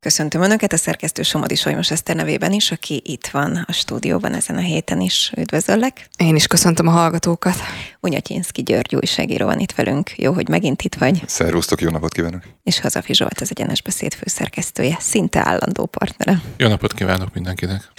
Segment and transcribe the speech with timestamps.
[0.00, 4.56] Köszöntöm Önöket a szerkesztő Somodi Solymos Eszter nevében is, aki itt van a stúdióban ezen
[4.56, 5.32] a héten is.
[5.36, 6.08] Üdvözöllek!
[6.16, 7.54] Én is köszöntöm a hallgatókat!
[8.00, 10.18] Unyatyinszki György újságíró van itt velünk.
[10.18, 11.22] Jó, hogy megint itt vagy.
[11.26, 12.42] Szervusztok, jó napot kívánok!
[12.62, 16.40] És Hazafi Zsolt, az Egyenes Beszéd főszerkesztője, szinte állandó partnere.
[16.56, 17.92] Jó napot kívánok mindenkinek!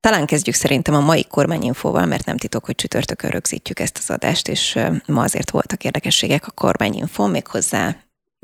[0.00, 4.48] Talán kezdjük szerintem a mai kormányinfóval, mert nem titok, hogy csütörtökön rögzítjük ezt az adást,
[4.48, 7.96] és ma azért voltak érdekességek a kormányinfón, méghozzá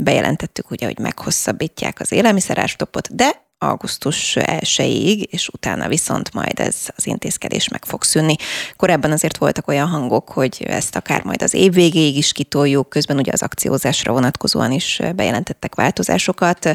[0.02, 7.06] bejelentettük ugye, hogy meghosszabbítják az élelmiszerástopot, de augusztus 1-ig, és utána viszont majd ez az
[7.06, 8.36] intézkedés meg fog szűnni.
[8.76, 13.18] Korábban azért voltak olyan hangok, hogy ezt akár majd az év végéig is kitoljuk, közben
[13.18, 16.72] ugye az akciózásra vonatkozóan is bejelentettek változásokat.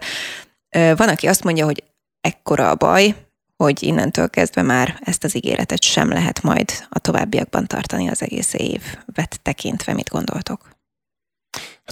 [0.70, 1.84] Van, aki azt mondja, hogy
[2.22, 3.16] ekkora a baj,
[3.56, 8.54] hogy innentől kezdve már ezt az ígéretet sem lehet majd a továbbiakban tartani az egész
[8.54, 9.94] évet tekintve.
[9.94, 10.73] Mit gondoltok?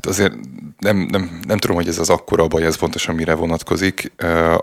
[0.02, 0.34] Hát azért
[0.80, 4.12] nem, nem, nem tudom, hogy ez az akkora baj, ez pontosan mire vonatkozik.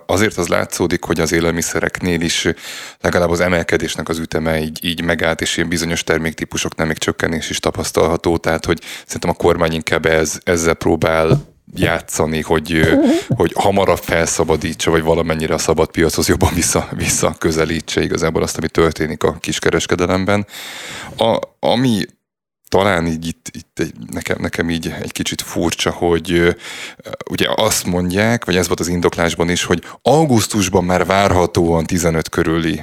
[0.06, 2.48] Azért az látszódik, hogy az élelmiszereknél is
[3.00, 7.58] legalább az emelkedésnek az üteme így, így megállt, és ilyen bizonyos terméktípusoknál még csökkenés is
[7.58, 11.40] tapasztalható, tehát hogy szerintem a kormány inkább ez, ezzel próbál
[11.74, 18.42] játszani, hogy, hogy hamarabb felszabadítsa, vagy valamennyire a szabad piachoz jobban vissza, vissza közelítse igazából
[18.42, 20.46] azt, ami történik a kiskereskedelemben.
[21.16, 22.04] A, ami
[22.68, 26.56] talán így itt, itt egy, nekem, nekem így egy kicsit furcsa, hogy
[27.30, 32.82] ugye azt mondják, vagy ez volt az indoklásban is, hogy augusztusban már várhatóan 15 körüli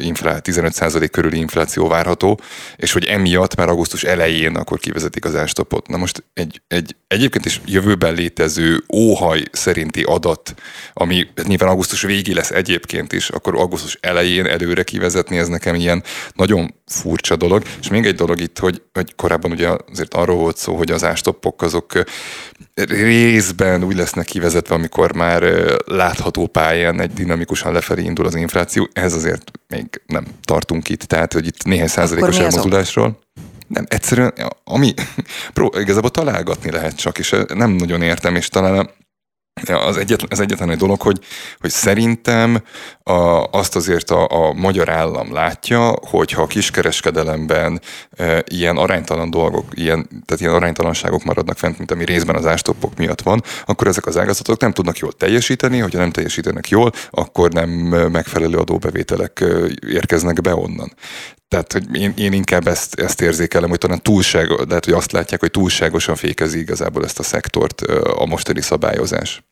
[0.00, 2.40] inflá, 15 körüli infláció várható,
[2.76, 5.88] és hogy emiatt már augusztus elején akkor kivezetik az ástopot.
[5.88, 10.54] Na most egy, egy egyébként is jövőben létező óhaj szerinti adat,
[10.92, 16.02] ami nyilván augusztus végé lesz egyébként is, akkor augusztus elején előre kivezetni, ez nekem ilyen
[16.34, 17.62] nagyon furcsa dolog.
[17.80, 21.04] És még egy dolog itt, hogy, hogy korábban ugye azért arról volt szó, hogy az
[21.04, 21.92] ástoppok azok
[22.74, 25.42] részben úgy lesznek kivezetve, amikor már
[25.86, 28.88] látható pályán egy dinamikusan lefelé indul az infláció.
[28.92, 33.18] Ez azért még nem tartunk itt, tehát hogy itt néhány százalékos elmozdulásról.
[33.66, 34.34] Nem, egyszerűen,
[34.64, 34.94] ami
[35.54, 38.90] pró, igazából találgatni lehet csak, és nem nagyon értem, és talán
[39.64, 41.18] az egyetlen, az egyetlen egy dolog, hogy,
[41.60, 42.62] hogy szerintem
[43.02, 47.80] a, azt azért a, a magyar állam látja, hogy ha a kiskereskedelemben
[48.16, 52.96] e, ilyen aránytalan dolgok, ilyen, tehát ilyen aránytalanságok maradnak fent, mint ami részben az ástoppok
[52.96, 57.52] miatt van, akkor ezek az ágazatok nem tudnak jól teljesíteni, hogyha nem teljesítenek jól, akkor
[57.52, 57.68] nem
[58.12, 59.44] megfelelő adóbevételek
[59.86, 60.92] érkeznek be onnan.
[61.48, 65.40] Tehát, hogy én, én inkább ezt, ezt érzékelem, hogy talán túlság, lehet, hogy azt látják,
[65.40, 67.80] hogy túlságosan fékezi igazából ezt a szektort
[68.16, 69.42] a mostani szabályozás.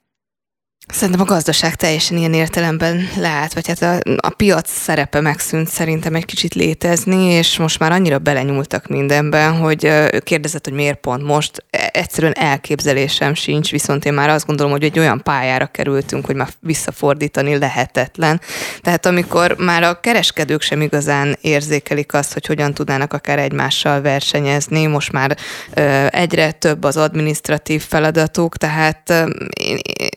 [0.89, 6.15] Szerintem a gazdaság teljesen ilyen értelemben leállt, vagy hát a, a piac szerepe megszűnt szerintem
[6.15, 11.65] egy kicsit létezni, és most már annyira belenyúltak mindenben, hogy kérdezett, hogy miért pont most.
[11.95, 16.49] Egyszerűen elképzelésem sincs, viszont én már azt gondolom, hogy egy olyan pályára kerültünk, hogy már
[16.61, 18.41] visszafordítani lehetetlen.
[18.81, 24.87] Tehát amikor már a kereskedők sem igazán érzékelik azt, hogy hogyan tudnának akár egymással versenyezni,
[24.87, 25.37] most már
[26.09, 29.11] egyre több az administratív feladatuk, tehát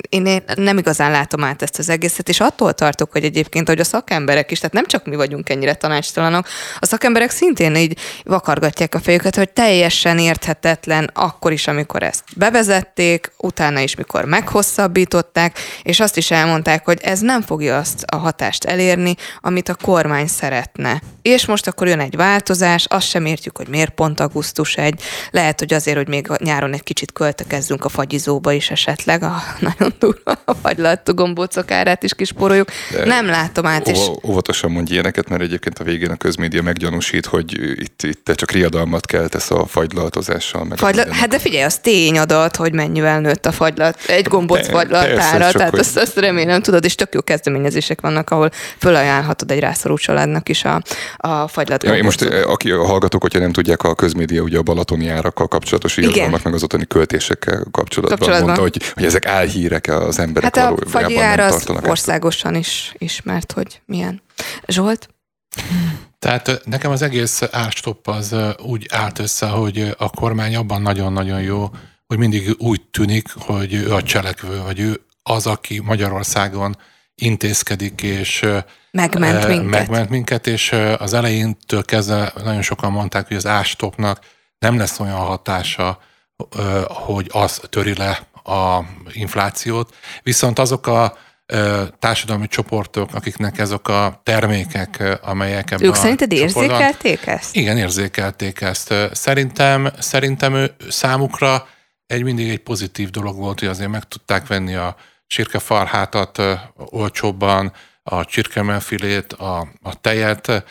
[0.10, 3.80] én, én nem igazán látom át ezt az egészet, és attól tartok, hogy egyébként, hogy
[3.80, 6.48] a szakemberek is, tehát nem csak mi vagyunk ennyire tanácstalanok,
[6.80, 13.32] a szakemberek szintén így vakargatják a fejüket, hogy teljesen érthetetlen akkor is, amikor ezt bevezették,
[13.38, 18.64] utána is, mikor meghosszabbították, és azt is elmondták, hogy ez nem fogja azt a hatást
[18.64, 21.02] elérni, amit a kormány szeretne.
[21.22, 25.02] És most akkor jön egy változás, azt sem értjük, hogy miért pont augusztus egy.
[25.32, 29.44] Lehet, hogy azért, hogy még nyáron egy kicsit költekezzünk a fagyizóba is esetleg, a
[29.78, 32.70] nagyon durva a fagylalt gombócok árát is kisporoljuk.
[32.92, 33.88] De nem látom át.
[33.88, 34.00] És...
[34.24, 38.52] Óvatosan mondj ilyeneket, mert egyébként a végén a közmédia meggyanúsít, hogy itt, itt te csak
[38.52, 40.64] riadalmat keltesz a fagylaltozással.
[40.64, 41.14] Meg Fagyla...
[41.14, 45.80] Hát de figyelj, az tényadat, hogy mennyivel nőtt a fagylat, egy gombóc fagylatára, tehát hogy...
[45.80, 50.64] azt, azt remélem tudod, és tök jó kezdeményezések vannak, ahol fölajánlhatod egy rászorú családnak is
[50.64, 50.82] a,
[51.18, 54.62] a fagylat ja, most, eh, aki a hallgatók, hogyha nem tudják, a közmédia ugye a
[54.62, 58.44] balatoni árakkal kapcsolatos irodalmak, meg az ottani költésekkel kapcsolatban, kapcsolatban.
[58.44, 63.82] mondta, hogy, hogy ezek álhírek az emberek Hát a fagyjár az országosan is ismert, hogy
[63.86, 64.22] milyen.
[64.68, 65.10] Zsolt?
[66.20, 71.70] Tehát nekem az egész árstopp az úgy állt össze, hogy a kormány abban nagyon-nagyon jó,
[72.08, 76.78] hogy mindig úgy tűnik, hogy ő a cselekvő, vagy ő az, aki Magyarországon
[77.16, 78.46] intézkedik, és
[78.92, 79.70] megment minket.
[79.70, 84.20] Megment minket, és az elejéntől kezdve nagyon sokan mondták, hogy az ástopnak
[84.60, 86.00] nem lesz olyan hatása,
[86.88, 91.18] hogy az töri le a inflációt, viszont azok a
[92.00, 97.56] társadalmi csoportok, akiknek ezek a termékek, amelyek ebben Ők szerinted érzékelték ezt?
[97.56, 98.94] Igen, érzékelték ezt.
[99.12, 101.68] Szerintem, szerintem ő, számukra
[102.06, 104.96] egy mindig egy pozitív dolog volt, hogy azért meg tudták venni a
[105.28, 106.42] csirkefarhátat
[106.76, 107.72] olcsóbban,
[108.04, 110.64] a csirkemelfilét, a, a tejet.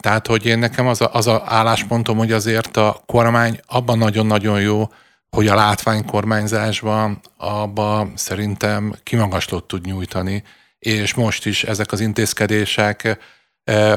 [0.00, 4.60] Tehát, hogy én nekem az a, az a álláspontom, hogy azért a kormány abban nagyon-nagyon
[4.60, 4.88] jó,
[5.36, 10.42] hogy a látványkormányzásban abba szerintem kimagaslót tud nyújtani,
[10.78, 13.18] és most is ezek az intézkedések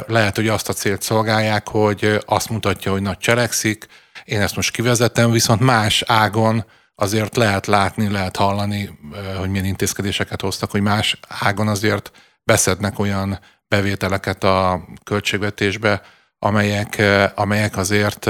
[0.07, 3.85] lehet, hogy azt a célt szolgálják, hogy azt mutatja, hogy nagy cselekszik,
[4.23, 6.65] én ezt most kivezetem, viszont más ágon
[6.95, 8.99] azért lehet látni, lehet hallani,
[9.37, 12.11] hogy milyen intézkedéseket hoztak, hogy más ágon azért
[12.43, 16.01] beszednek olyan bevételeket a költségvetésbe,
[16.39, 17.01] amelyek,
[17.35, 18.25] amelyek azért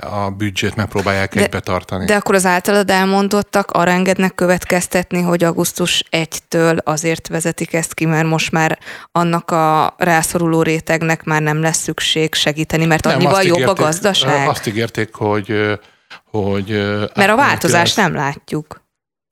[0.00, 2.04] a büdzsét megpróbálják de, egybe tartani.
[2.04, 8.04] De akkor az általad elmondottak arra engednek következtetni, hogy augusztus 1-től azért vezetik ezt ki,
[8.04, 8.78] mert most már
[9.12, 13.82] annak a rászoruló rétegnek már nem lesz szükség segíteni, mert nem, annyival jobb ígérték, a
[13.82, 14.48] gazdaság.
[14.48, 15.78] Azt ígérték, hogy
[16.24, 16.68] hogy...
[17.14, 18.82] Mert a változást nem látjuk.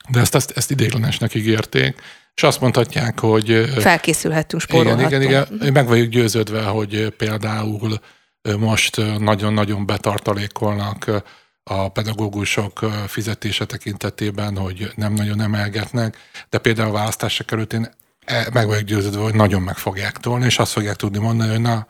[0.08, 2.02] De ezt, ezt, ezt idéglenesnek ígérték,
[2.40, 3.70] és azt mondhatják, hogy...
[3.78, 5.10] Felkészülhetünk, spórolhatunk.
[5.10, 5.72] Igen, igen, igen.
[5.72, 8.00] Meg vagyok győződve, hogy például
[8.58, 11.22] most nagyon-nagyon betartalékolnak
[11.62, 16.16] a pedagógusok fizetése tekintetében, hogy nem nagyon emelgetnek,
[16.48, 17.90] de például a választások került én
[18.24, 21.60] e, meg vagyok győződve, hogy nagyon meg fogják tolni, és azt fogják tudni mondani, hogy
[21.60, 21.86] na,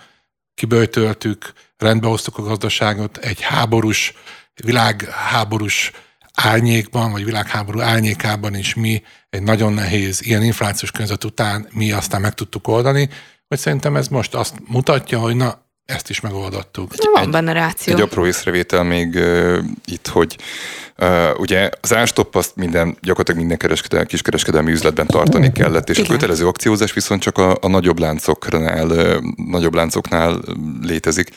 [0.55, 4.15] kiböjtöltük, rendbehoztuk a gazdaságot, egy háborús,
[4.65, 5.93] világháborús
[6.43, 12.21] árnyékban, vagy világháború árnyékában is mi egy nagyon nehéz ilyen inflációs környezet után mi aztán
[12.21, 13.09] meg tudtuk oldani,
[13.49, 16.93] hogy szerintem ez most azt mutatja, hogy na, ezt is megoldottuk.
[17.15, 17.95] Van benne ráció.
[17.95, 20.37] Egy apró észrevétel még uh, itt, hogy
[20.99, 26.11] uh, ugye az árstopp azt minden, gyakorlatilag minden kereskedelmi, kiskereskedelmi üzletben tartani kellett, és Igen.
[26.11, 30.41] a kötelező akciózás viszont csak a, a nagyobb láncoknál, uh, nagyobb láncoknál
[30.83, 31.31] létezik,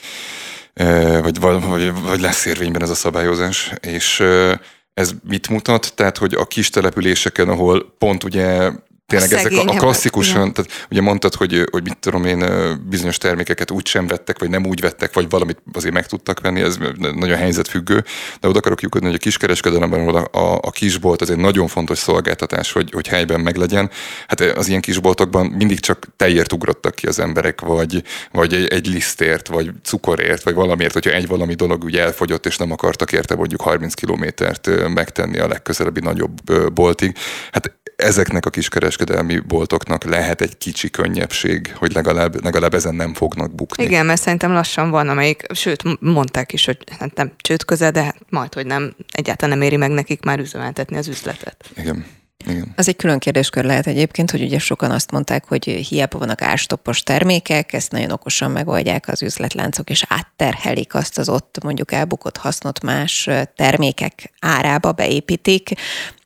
[0.80, 4.54] uh, vagy, vagy, vagy lesz érvényben ez a szabályozás, és uh,
[4.94, 5.94] ez mit mutat?
[5.96, 8.72] Tehát, hogy a kis településeken, ahol pont ugye
[9.06, 12.46] tényleg ezek a, a klasszikusan, tehát ugye mondtad, hogy, hogy mit tudom én,
[12.90, 16.62] bizonyos termékeket úgy sem vettek, vagy nem úgy vettek, vagy valamit azért meg tudtak venni,
[16.62, 18.04] ez nagyon helyzetfüggő,
[18.40, 21.98] de oda akarok lyukadni, hogy a kiskereskedelemben a, a, a kisbolt az egy nagyon fontos
[21.98, 23.90] szolgáltatás, hogy, hogy helyben meglegyen.
[24.28, 28.88] Hát az ilyen kisboltokban mindig csak tejért ugrottak ki az emberek, vagy, vagy egy, egy
[28.88, 33.36] lisztért, vagy cukorért, vagy valamiért, hogyha egy valami dolog ugye elfogyott, és nem akartak érte
[33.36, 37.18] mondjuk 30 kilométert megtenni a legközelebbi nagyobb boltig.
[37.52, 38.50] Hát ezeknek a
[38.96, 43.84] kiskereskedelmi boltoknak lehet egy kicsi könnyebbség, hogy legalább, legalább ezen nem fognak bukni.
[43.84, 48.04] Igen, mert szerintem lassan van, amelyik, sőt, mondták is, hogy hát nem csőd közel, de
[48.04, 51.70] hát majd, hogy nem, egyáltalán nem éri meg nekik már üzemeltetni az üzletet.
[51.78, 52.06] Igen.
[52.48, 52.74] Igen.
[52.76, 57.04] Az egy külön kérdéskör lehet egyébként, hogy ugye sokan azt mondták, hogy hiába vannak árstoppos
[57.04, 62.84] termékek, ezt nagyon okosan megoldják az üzletláncok, és átterhelik azt az ott mondjuk elbukott hasznot
[62.84, 65.74] más termékek árába beépítik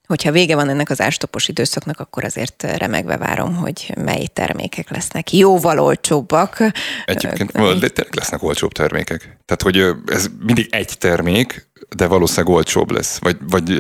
[0.07, 5.33] hogyha vége van ennek az ástopos időszaknak, akkor azért remegve várom, hogy mely termékek lesznek
[5.33, 6.57] jóval olcsóbbak.
[7.05, 9.37] Egyébként tényleg lesznek olcsóbb termékek.
[9.45, 13.17] Tehát, hogy ez mindig egy termék, de valószínűleg olcsóbb lesz.
[13.17, 13.77] Vagy, vagy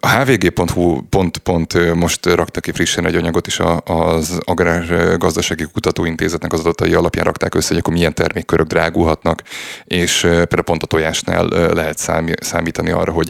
[0.00, 6.60] a hvg.hu pont, pont most raktak ki frissen egy anyagot, és az Agrárgazdasági Kutatóintézetnek az
[6.60, 9.42] adatai alapján rakták össze, hogy akkor milyen termékkörök drágulhatnak,
[9.84, 11.98] és például pont a tojásnál lehet
[12.40, 13.28] számítani arra, hogy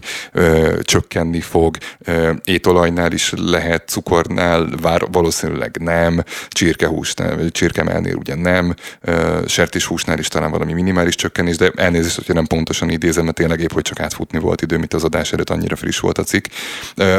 [0.80, 1.76] csökkenni fog,
[2.44, 8.74] étolajnál is lehet, cukornál vár, valószínűleg nem, csirkehúsnál, csirkemelnél ugye nem,
[9.46, 13.72] sertéshúsnál is talán valami minimális csökkenés, de elnézést, hogyha nem pontosan idézem, mert tényleg épp,
[13.72, 16.46] hogy csak átfutni volt idő, mint az adás előtt annyira friss volt volt a cikk.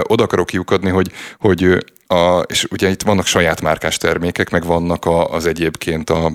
[0.01, 5.05] Oda akarok kiukadni, hogy, hogy a, és ugye itt vannak saját márkás termékek, meg vannak
[5.05, 6.31] a, az egyébként a,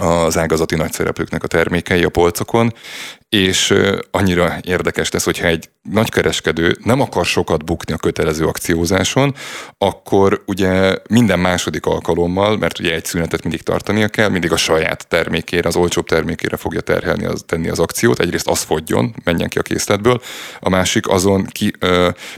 [0.00, 2.72] az ágazati nagyszereplőknek a termékei a polcokon,
[3.28, 3.74] és
[4.10, 9.34] annyira érdekes lesz, hogyha egy nagykereskedő nem akar sokat bukni a kötelező akciózáson,
[9.78, 15.08] akkor ugye minden második alkalommal, mert ugye egy szünetet mindig tartania kell, mindig a saját
[15.08, 18.20] termékére, az olcsóbb termékére fogja terhelni az, tenni az akciót.
[18.20, 20.20] Egyrészt az fogjon, menjen ki a készletből,
[20.60, 21.72] a másik azon ki,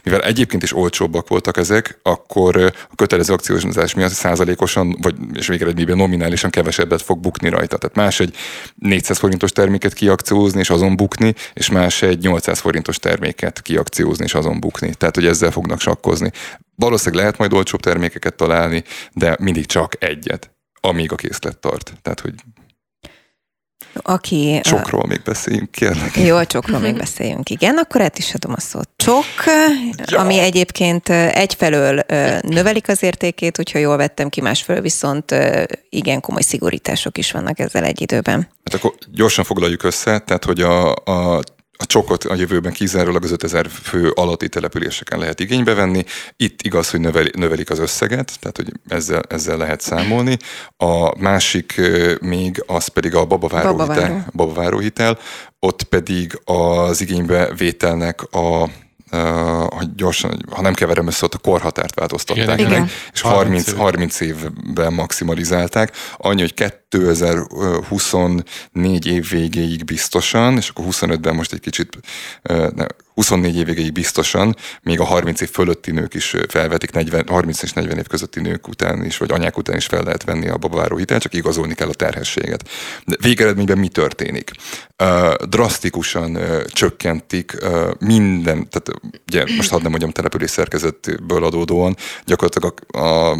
[0.03, 5.97] mivel egyébként is olcsóbbak voltak ezek, akkor a kötelező akciózás miatt százalékosan, vagy és végeredményben
[5.97, 7.79] nominálisan kevesebbet fog bukni rajta.
[7.79, 8.37] Tehát más egy
[8.75, 14.25] 400 forintos terméket kiakciózni, és az azon bukni, és más egy 800 forintos terméket kiakciózni
[14.25, 14.95] és azon bukni.
[14.95, 16.31] Tehát, hogy ezzel fognak sakkozni.
[16.75, 21.93] Valószínűleg lehet majd olcsóbb termékeket találni, de mindig csak egyet, amíg a készlet tart.
[22.03, 22.35] Tehát, hogy
[23.95, 24.61] aki...
[24.63, 26.17] Csokról még beszéljünk, kérlek.
[26.17, 27.77] Jó, a csokról még beszéljünk, igen.
[27.77, 28.89] Akkor át is adom a szót.
[28.97, 29.25] Csok,
[30.07, 30.19] ja.
[30.19, 32.03] ami egyébként egyfelől
[32.41, 35.35] növelik az értékét, hogyha jól vettem ki, másfelől viszont
[35.89, 38.49] igen komoly szigorítások is vannak ezzel egy időben.
[38.65, 41.41] Hát akkor gyorsan foglaljuk össze, tehát hogy a, a
[41.81, 46.05] a csokot a jövőben kizárólag az 5000 fő alatti településeken lehet igénybe venni.
[46.37, 50.37] Itt igaz, hogy növeli, növelik az összeget, tehát hogy ezzel, ezzel lehet számolni.
[50.77, 51.81] A másik
[52.21, 54.01] még az pedig a babaváró, Babaváró.
[54.03, 55.19] Hitel, babaváró hitel,
[55.59, 58.69] ott pedig az igénybe vételnek a
[59.69, 64.21] hogy gyorsan, ha nem keverem össze, ott a korhatárt változtatták igen, meg, és 30, 30
[64.21, 65.97] évben maximalizálták.
[66.17, 71.99] Annyi, hogy 2024 év végéig biztosan, és akkor 25-ben most egy kicsit,
[73.21, 77.73] 24 év végéig biztosan, még a 30 év fölötti nők is felvetik, 40, 30 és
[77.73, 80.97] 40 év közötti nők után is, vagy anyák után is fel lehet venni a babaváró
[80.97, 82.69] hitelt, csak igazolni kell a terhességet.
[83.05, 84.50] De végeredményben mi történik?
[85.49, 87.57] Drasztikusan csökkentik
[87.99, 88.91] minden, tehát
[89.27, 93.37] ugye most hadd nem mondjam település szerkezetből adódóan, gyakorlatilag a, a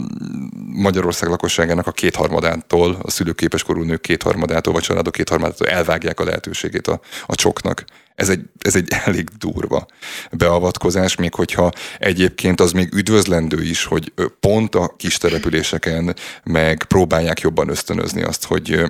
[0.66, 6.87] Magyarország lakosságának a kétharmadától, a szülőképes korú nők kétharmadától, vagy családok kétharmadától elvágják a lehetőségét
[6.87, 7.84] a, a csoknak.
[8.20, 9.86] Ez egy, ez egy elég durva
[10.32, 17.40] beavatkozás, még hogyha egyébként az még üdvözlendő is, hogy pont a kis településeken meg próbálják
[17.40, 18.84] jobban ösztönözni azt, hogy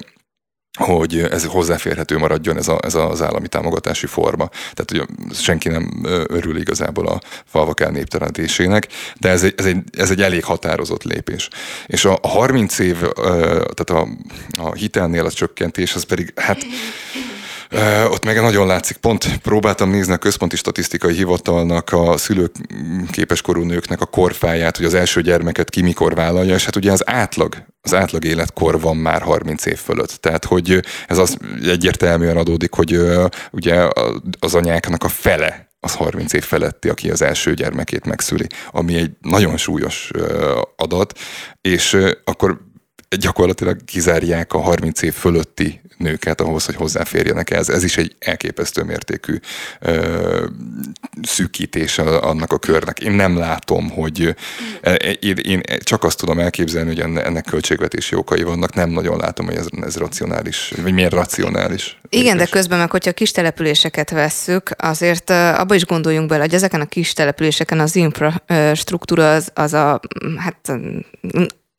[0.78, 4.48] hogy ez hozzáférhető maradjon ez, a, ez az állami támogatási forma.
[4.74, 8.88] Tehát hogy senki nem örül igazából a falvak elnéptelenedésének,
[9.20, 11.48] de ez egy, ez, egy, ez egy elég határozott lépés.
[11.86, 14.08] És a 30 év, tehát a,
[14.58, 16.66] a hitelnél a csökkentés, az pedig hát
[18.10, 24.00] ott meg nagyon látszik, pont próbáltam nézni a Központi Statisztikai Hivatalnak a szülőképes korú nőknek
[24.00, 27.94] a korfáját, hogy az első gyermeket ki mikor vállalja, és hát ugye az átlag, az
[27.94, 30.10] átlag életkor van már 30 év fölött.
[30.10, 33.00] Tehát, hogy ez az egyértelműen adódik, hogy
[33.50, 33.88] ugye
[34.40, 39.10] az anyáknak a fele az 30 év feletti, aki az első gyermekét megszüli, ami egy
[39.20, 40.10] nagyon súlyos
[40.76, 41.18] adat,
[41.60, 42.60] és akkor
[43.18, 47.68] gyakorlatilag kizárják a 30 év fölötti nőket ahhoz, hogy hozzáférjenek ez.
[47.68, 49.38] Ez is egy elképesztő mértékű
[49.80, 50.46] ö,
[51.22, 53.00] szűkítés annak a körnek.
[53.00, 54.36] Én nem látom, hogy
[55.20, 58.74] én, én csak azt tudom elképzelni, hogy ennek költségvetési okai vannak.
[58.74, 62.00] Nem nagyon látom, hogy ez, ez racionális, vagy miért racionális.
[62.08, 66.80] Igen, de közben meg, hogyha kis településeket vesszük, azért abba is gondoljunk bele, hogy ezeken
[66.80, 70.00] a kis településeken az infrastruktúra az, az a,
[70.36, 70.72] hát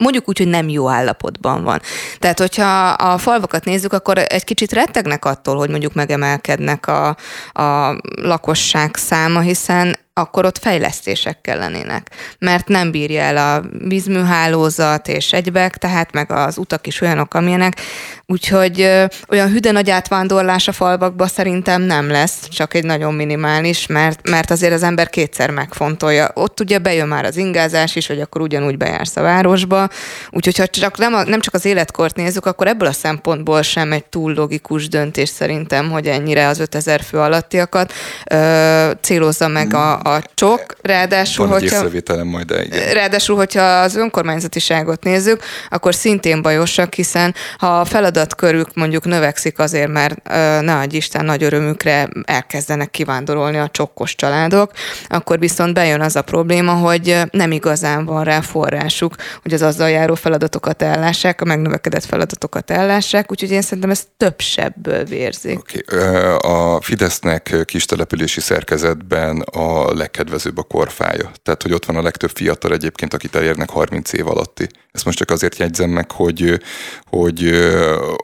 [0.01, 1.81] mondjuk úgy, hogy nem jó állapotban van.
[2.19, 7.15] Tehát, hogyha a falvakat nézzük, akkor egy kicsit rettegnek attól, hogy mondjuk megemelkednek a,
[7.51, 12.07] a lakosság száma, hiszen akkor ott fejlesztések kellenének,
[12.39, 17.81] mert nem bírja el a vízműhálózat és egybek, tehát meg az utak is olyanok, amilyenek,
[18.25, 23.87] úgyhogy ö, olyan hüde nagy átvándorlás a falvakba szerintem nem lesz, csak egy nagyon minimális,
[23.87, 26.31] mert, mert azért az ember kétszer megfontolja.
[26.33, 29.89] Ott ugye bejön már az ingázás is, hogy akkor ugyanúgy bejársz a városba,
[30.29, 33.91] úgyhogy ha csak nem, a, nem csak az életkort nézzük, akkor ebből a szempontból sem
[33.91, 37.93] egy túl logikus döntés szerintem, hogy ennyire az 5000 fő alattiakat
[38.31, 42.93] ö, célozza meg a, a csok, ráadásul, Van hogyha, majd, de igen.
[42.93, 49.91] ráadásul, hogyha az önkormányzatiságot nézzük, akkor szintén bajosak, hiszen ha a feladatkörük mondjuk növekszik azért,
[49.91, 50.27] mert
[50.61, 54.71] ne adj Isten nagy örömükre elkezdenek kivándorolni a csokkos családok,
[55.07, 59.89] akkor viszont bejön az a probléma, hogy nem igazán van rá forrásuk, hogy az azzal
[59.89, 65.59] járó feladatokat ellássák, a megnövekedett feladatokat ellássák, úgyhogy én szerintem ez több sebből vérzik.
[65.59, 65.99] Okay.
[66.37, 71.31] A Fidesznek kis települési szerkezetben a legkedvezőbb a korfája.
[71.43, 74.69] Tehát, hogy ott van a legtöbb fiatal egyébként, akit elérnek 30 év alatti.
[74.91, 76.61] Ezt most csak azért jegyzem meg, hogy,
[77.05, 77.45] hogy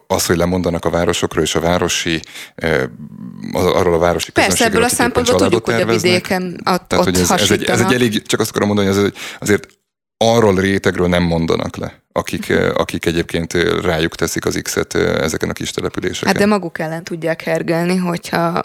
[0.08, 2.22] az, hogy lemondanak a városokról, és a városi,
[3.54, 7.32] arról a városi Persze, ebből a szempontból tudjuk, hogy a vidéken ott, Tehát, hogy ez,
[7.32, 9.68] ez, egy, ez egy elég, csak azt akarom mondani, hogy ez azért
[10.18, 15.16] arról rétegről nem mondanak le akik, eh, akik egyébként eh, rájuk teszik az X-et eh,
[15.16, 16.28] ezeken a kis településeken.
[16.28, 18.62] Hát de maguk ellen tudják hergelni, hogyha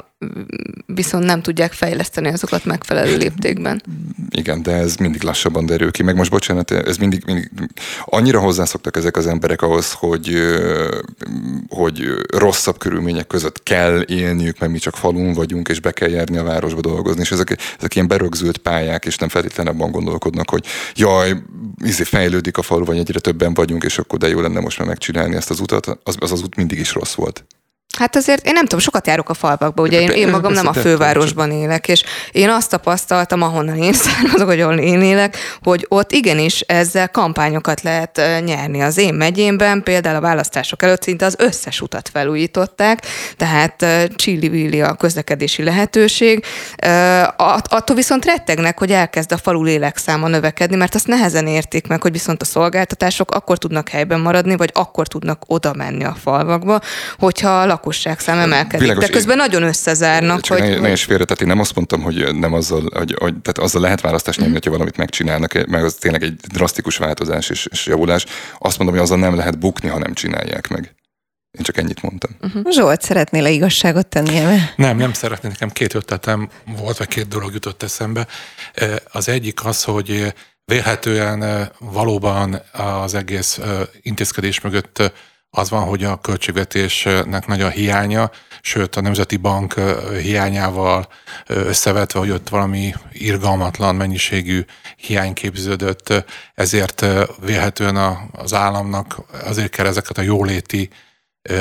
[0.87, 3.83] viszont nem tudják fejleszteni azokat megfelelő léptékben.
[4.31, 6.03] Igen, de ez mindig lassabban derül ki.
[6.03, 7.51] Meg most bocsánat, ez mindig, mindig
[8.05, 10.37] annyira hozzászoktak ezek az emberek ahhoz, hogy,
[11.69, 12.03] hogy
[12.37, 16.43] rosszabb körülmények között kell élniük, mert mi csak falun vagyunk, és be kell járni a
[16.43, 21.35] városba dolgozni, és ezek, ezek ilyen berögzült pályák, és nem feltétlenül abban gondolkodnak, hogy jaj,
[21.85, 24.79] izé fejlődik a falu, vagy egyre több többen vagyunk, és akkor de jó lenne most
[24.79, 27.45] már megcsinálni ezt az utat, az az, az út mindig is rossz volt.
[27.99, 30.73] Hát azért én nem tudom, sokat járok a falvakba, ugye én, én magam nem a
[30.73, 36.13] fővárosban élek, és én azt tapasztaltam, ahonnan én származok, hogy ahol én élek, hogy ott
[36.13, 38.83] igenis ezzel kampányokat lehet nyerni.
[38.83, 43.07] Az én megyémben például a választások előtt szinte az összes utat felújították,
[43.37, 46.45] tehát csilli a közlekedési lehetőség.
[47.65, 52.13] Attól viszont rettegnek, hogy elkezd a falu lélekszáma növekedni, mert azt nehezen értik meg, hogy
[52.13, 56.81] viszont a szolgáltatások akkor tudnak helyben maradni, vagy akkor tudnak oda menni a falvakba,
[57.19, 60.41] hogyha a lakosság szám emelkedik, Világos, de közben én, nagyon összezárnak.
[60.41, 63.15] Csak hogy, ne, ne is félre, tehát én nem azt mondtam, hogy nem azzal, hogy,
[63.19, 67.51] hogy tehát azzal lehet választást nyerni, hogyha valamit megcsinálnak, meg az tényleg egy drasztikus változás
[67.51, 68.25] és, és javulás.
[68.59, 70.95] Azt mondom, hogy azzal nem lehet bukni, ha nem csinálják meg.
[71.59, 72.31] Én csak ennyit mondtam.
[72.41, 72.71] Uh-huh.
[72.71, 74.41] Zsolt, szeretnél-e igazságot tenni?
[74.77, 75.53] Nem, nem szeretnék.
[75.53, 78.27] Nekem két ötletem volt, vagy két dolog jutott eszembe.
[79.13, 80.35] Az egyik az, hogy
[80.65, 83.61] vélhetően valóban az egész
[84.03, 85.13] intézkedés mögött
[85.57, 88.31] az van, hogy a költségvetésnek nagy a hiánya,
[88.61, 89.75] sőt a Nemzeti Bank
[90.23, 91.09] hiányával
[91.47, 94.65] összevetve, hogy ott valami irgalmatlan mennyiségű
[94.97, 97.07] hiány képződött, ezért
[97.41, 97.97] vélhetően
[98.33, 100.91] az államnak azért kell ezeket a jóléti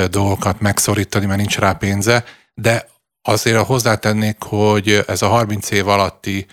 [0.10, 2.88] dolgokat megszorítani, mert nincs rá pénze, de
[3.22, 6.46] azért hozzátennék, hogy ez a 30 év alatti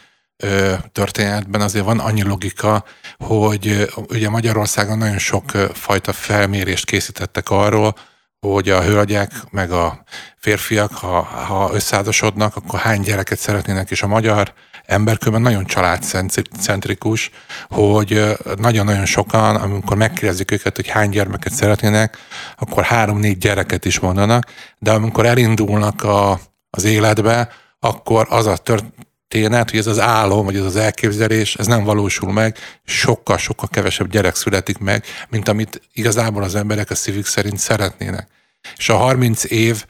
[0.93, 2.85] történetben azért van annyi logika,
[3.17, 7.95] hogy ugye Magyarországon nagyon sok fajta felmérést készítettek arról,
[8.41, 10.05] hogy a hölgyek meg a
[10.37, 14.53] férfiak, ha, ha összeházasodnak, akkor hány gyereket szeretnének, és a magyar
[14.85, 17.31] emberkörben nagyon családcentrikus,
[17.69, 22.19] hogy nagyon-nagyon sokan, amikor megkérdezik őket, hogy hány gyermeket szeretnének,
[22.57, 24.45] akkor három-négy gyereket is mondanak,
[24.79, 26.41] de amikor elindulnak a,
[26.71, 27.49] az életbe,
[27.81, 28.85] akkor az a tört,
[29.29, 34.11] történet, hogy ez az álom, vagy ez az elképzelés, ez nem valósul meg, sokkal-sokkal kevesebb
[34.11, 38.29] gyerek születik meg, mint amit igazából az emberek a szívük szerint szeretnének.
[38.77, 39.85] És a 30 év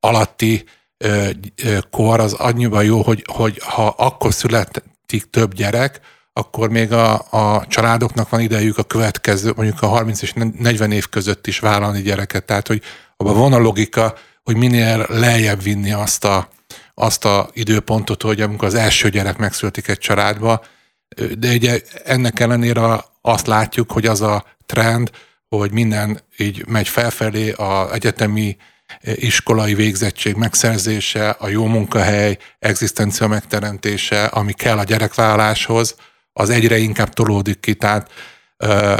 [0.00, 0.64] alatti
[0.98, 1.28] ö,
[1.62, 6.00] ö, kor az annyiban jó, hogy, hogy ha akkor születik több gyerek,
[6.32, 11.08] akkor még a, a családoknak van idejük a következő, mondjuk a 30 és 40 év
[11.08, 12.44] között is vállalni gyereket.
[12.44, 12.82] Tehát, hogy
[13.16, 16.48] abban van a logika, hogy minél lejjebb vinni azt a,
[16.94, 20.64] azt a időpontot, hogy amikor az első gyerek megszületik egy családba,
[21.38, 25.10] de ugye ennek ellenére azt látjuk, hogy az a trend,
[25.48, 28.56] hogy minden így megy felfelé, a egyetemi
[29.02, 35.96] iskolai végzettség megszerzése, a jó munkahely, egzisztencia megteremtése, ami kell a gyerekvállaláshoz,
[36.32, 37.74] az egyre inkább tolódik ki.
[37.74, 38.10] Tehát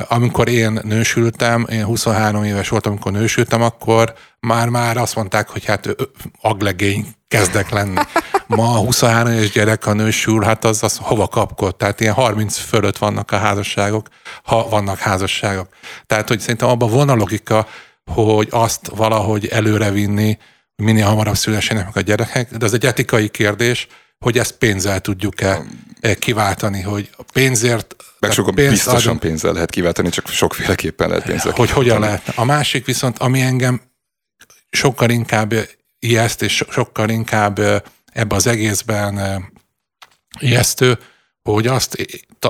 [0.09, 5.97] amikor én nősültem, én 23 éves voltam, amikor nősültem, akkor már-már azt mondták, hogy hát
[6.41, 8.01] aglegény kezdek lenni.
[8.47, 11.77] Ma a 23 éves gyerek, ha nősül, hát az, az hova kapkod?
[11.77, 14.09] Tehát ilyen 30 fölött vannak a házasságok,
[14.43, 15.69] ha vannak házasságok.
[16.07, 17.67] Tehát, hogy szerintem abban van a logika,
[18.05, 20.39] hogy azt valahogy előrevinni,
[20.77, 23.87] minél hamarabb szülessenek meg a gyerekek, de ez egy etikai kérdés,
[24.25, 25.65] hogy ezt pénzzel tudjuk-e
[26.19, 27.97] kiváltani, hogy a pénzért...
[28.19, 31.89] Meg sokan pénz biztosan adunk, pénzzel lehet kiváltani, csak sokféleképpen lehet pénzzel Hogy kiváltani.
[31.89, 32.33] hogyan lehet.
[32.37, 33.81] A másik viszont, ami engem
[34.71, 35.55] sokkal inkább
[35.99, 37.59] ijeszt, és sokkal inkább
[38.13, 39.45] ebbe az egészben
[40.41, 40.99] ijesztő,
[41.43, 41.97] hogy azt,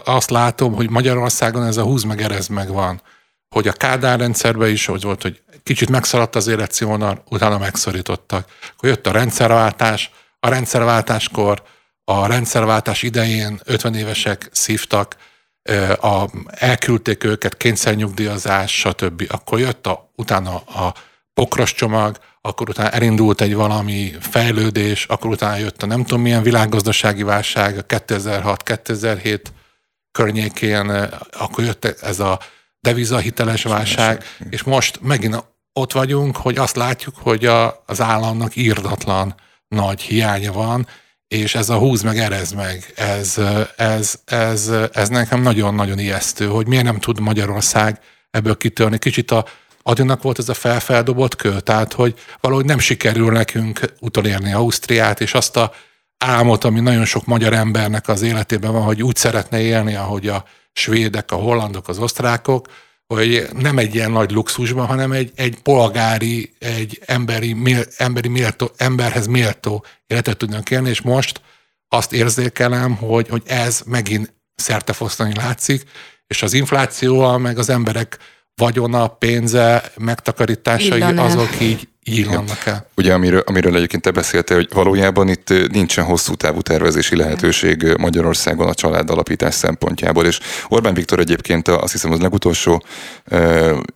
[0.04, 3.02] azt látom, hogy Magyarországon ez a húz meg erez meg van.
[3.48, 8.48] Hogy a Kádár rendszerben is hogy volt, hogy kicsit megszaladt az életszínvonal, utána megszorítottak.
[8.76, 10.10] Akkor jött a rendszerváltás,
[10.44, 11.62] a rendszerváltáskor,
[12.04, 15.16] a rendszerváltás idején 50 évesek szívtak,
[16.00, 19.24] a, elküldték őket, kényszernyugdíjazás, stb.
[19.28, 20.94] Akkor jött a, utána a
[21.34, 26.42] pokros csomag, akkor utána elindult egy valami fejlődés, akkor utána jött a nem tudom milyen
[26.42, 29.40] világgazdasági válság, a 2006-2007
[30.12, 32.38] környékén, akkor jött ez a
[32.80, 39.34] devizahiteles válság, és most megint ott vagyunk, hogy azt látjuk, hogy a, az államnak írdatlan
[39.74, 40.86] nagy hiánya van,
[41.28, 43.40] és ez a húz meg, erez meg, ez,
[43.76, 48.98] ez, ez, ez nekem nagyon-nagyon ijesztő, hogy miért nem tud Magyarország ebből kitörni.
[48.98, 49.44] Kicsit a
[49.82, 55.34] Adinak volt ez a felfeldobott kő, tehát hogy valahogy nem sikerül nekünk utolérni Ausztriát, és
[55.34, 55.72] azt a
[56.18, 60.44] álmot, ami nagyon sok magyar embernek az életében van, hogy úgy szeretne élni, ahogy a
[60.72, 62.68] svédek, a hollandok, az osztrákok,
[63.06, 68.70] hogy nem egy ilyen nagy luxusban, hanem egy, egy polgári, egy emberi, mél, emberi méltó,
[68.76, 71.40] emberhez méltó életet tudnak élni, és most
[71.88, 75.82] azt érzékelem, hogy, hogy ez megint szertefosztani látszik,
[76.26, 78.18] és az inflációval, meg az emberek
[78.54, 82.86] vagyona, pénze, megtakarításai, azok így illannak el.
[82.96, 88.68] Ugye amiről, amiről egyébként te beszéltél, hogy valójában itt nincsen hosszú távú tervezési lehetőség Magyarországon
[88.68, 92.82] a család alapítás szempontjából, és Orbán Viktor egyébként azt hiszem az legutolsó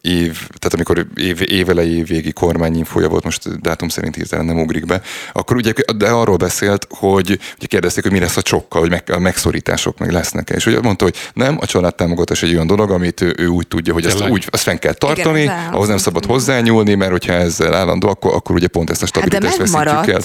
[0.00, 5.00] év, tehát amikor év, évelei évvégi kormányinfója volt, most dátum szerint hirtelen nem ugrik be,
[5.32, 9.02] akkor ugye, de arról beszélt, hogy ugye kérdezték, hogy mi lesz a csokkal, hogy meg,
[9.10, 13.20] a megszorítások meg lesznek-e, és ugye mondta, hogy nem, a családtámogatás egy olyan dolog, amit
[13.20, 16.24] ő, ő úgy tudja, hogy ezt úgy azt fenn kell tartani, Igen, ahhoz nem szabad
[16.24, 20.20] hozzányúlni, mert hogyha ezzel állandó, akkor, akkor ugye pont ezt a stabilitást hát veszítjük el.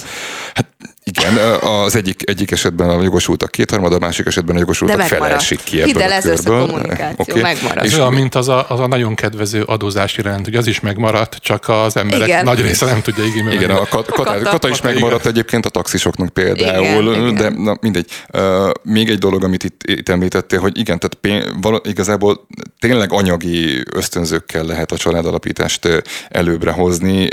[0.54, 0.68] Hát
[1.04, 5.64] Igen, az egyik, egyik esetben a jogosultak kétharmada, a másik esetben a jogosultak fele esik
[5.64, 7.42] ki ebből Hidd el, a ez a kommunikáció, Oké.
[7.42, 7.86] megmarad.
[7.86, 11.36] És olyan, mint az a, az a nagyon kedvező adózási rend, hogy az is megmaradt,
[11.36, 12.44] csak az emberek Igen.
[12.44, 14.50] nagy része nem tudja igénybe Igen, a kat, kata, Kata.
[14.50, 17.36] kata is megmaradt egyébként a taxisoknak például, Igen, igen.
[17.36, 18.10] de na, mindegy.
[18.34, 22.48] Uh, még egy dolog, amit itt, itt említettél, hogy igen, tehát pén, vala, igazából
[22.80, 27.28] tényleg anyagi ösztönzőkkel lehet a családalapítást előbbre hozni,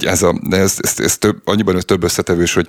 [0.00, 2.66] ez a, de ez, ez, ez több, annyiban ez több összetevős, hogy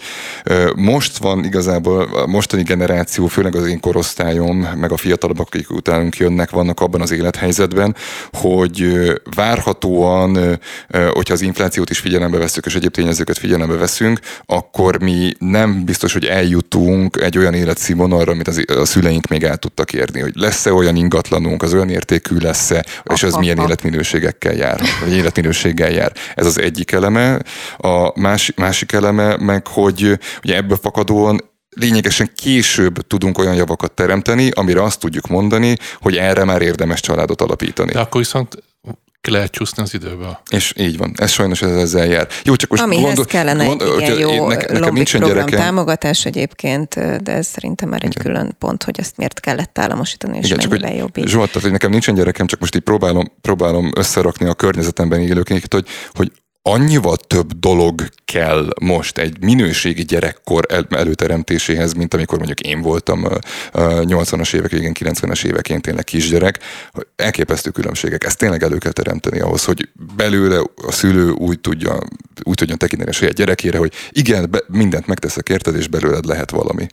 [0.75, 6.17] most van igazából a mostani generáció, főleg az én korosztályom, meg a fiatalabbak, akik utánunk
[6.17, 7.95] jönnek, vannak abban az élethelyzetben,
[8.31, 8.87] hogy
[9.35, 10.59] várhatóan,
[11.13, 16.13] hogyha az inflációt is figyelembe veszük, és egyéb tényezőket figyelembe veszünk, akkor mi nem biztos,
[16.13, 20.73] hogy eljutunk egy olyan életszínvonalra, amit az, a szüleink még el tudtak érni, hogy lesz-e
[20.73, 26.11] olyan ingatlanunk, az olyan értékű lesz-e, és az milyen életminőségekkel jár, vagy életminőséggel jár.
[26.35, 27.39] Ez az egyik eleme.
[27.77, 34.49] A másik, másik eleme meg, hogy ugye ebből fakadóan lényegesen később tudunk olyan javakat teremteni,
[34.49, 37.91] amire azt tudjuk mondani, hogy erre már érdemes családot alapítani.
[37.91, 38.63] De akkor viszont
[39.21, 40.39] ki lehet csúszni az időből.
[40.49, 41.13] És így van.
[41.17, 42.27] Ez sajnos ez ezzel jár.
[42.43, 45.19] Jó, csak most Amihez gondol- kellene gond- egy igen én- jó nek- nekem lombik nincsen
[45.21, 45.65] program gyerekem.
[45.65, 46.93] támogatás egyébként,
[47.23, 50.71] de ez szerintem már egy külön pont, hogy azt miért kellett államosítani, és Igen, csak
[50.71, 51.27] hogy jobb így.
[51.27, 55.73] Zsolt, tehát, hogy nekem nincsen gyerekem, csak most így próbálom, próbálom összerakni a környezetemben élőket,
[55.73, 56.31] hogy, hogy
[56.67, 63.23] annyival több dolog kell most egy minőségi gyerekkor el, előteremtéséhez, mint amikor mondjuk én voltam
[63.23, 63.37] ö,
[63.71, 66.59] ö, 80-as évek végén, 90-es évekén tényleg kisgyerek.
[67.15, 68.23] Elképesztő különbségek.
[68.23, 71.99] Ezt tényleg elő kell teremteni ahhoz, hogy belőle a szülő úgy, tudja,
[72.43, 76.51] úgy tudjon tekinteni a saját gyerekére, hogy igen, be, mindent megteszek érted, és belőled lehet
[76.51, 76.87] valami.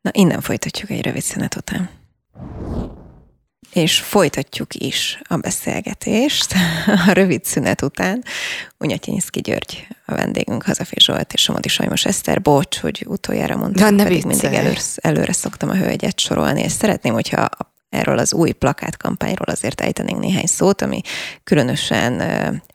[0.00, 1.90] Na, innen folytatjuk egy rövid szünet után.
[3.72, 6.54] És folytatjuk is a beszélgetést
[7.08, 8.24] a rövid szünet után.
[8.78, 12.42] Unyatyinszki György a vendégünk, Hazafi Zsolt és Somodi Sajmos Eszter.
[12.42, 14.56] Bocs, hogy utoljára mondtam, ne pedig mindig viccelj.
[14.56, 17.48] előre, előre szoktam a hölgyet sorolni, és szeretném, hogyha
[17.88, 21.00] erről az új plakátkampányról azért ejtenénk néhány szót, ami
[21.44, 22.22] különösen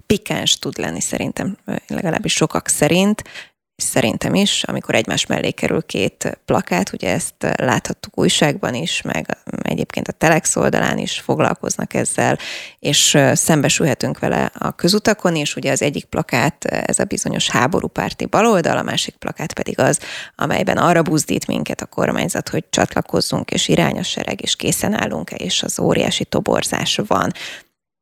[0.05, 3.23] pikáns tud lenni szerintem, legalábbis sokak szerint,
[3.75, 10.07] szerintem is, amikor egymás mellé kerül két plakát, ugye ezt láthattuk újságban is, meg egyébként
[10.07, 12.37] a Telex oldalán is foglalkoznak ezzel,
[12.79, 18.77] és szembesülhetünk vele a közutakon is, ugye az egyik plakát ez a bizonyos háborúpárti baloldal,
[18.77, 19.99] a másik plakát pedig az,
[20.35, 25.35] amelyben arra buzdít minket a kormányzat, hogy csatlakozzunk, és irány a sereg, és készen állunk-e,
[25.35, 27.31] és az óriási toborzás van.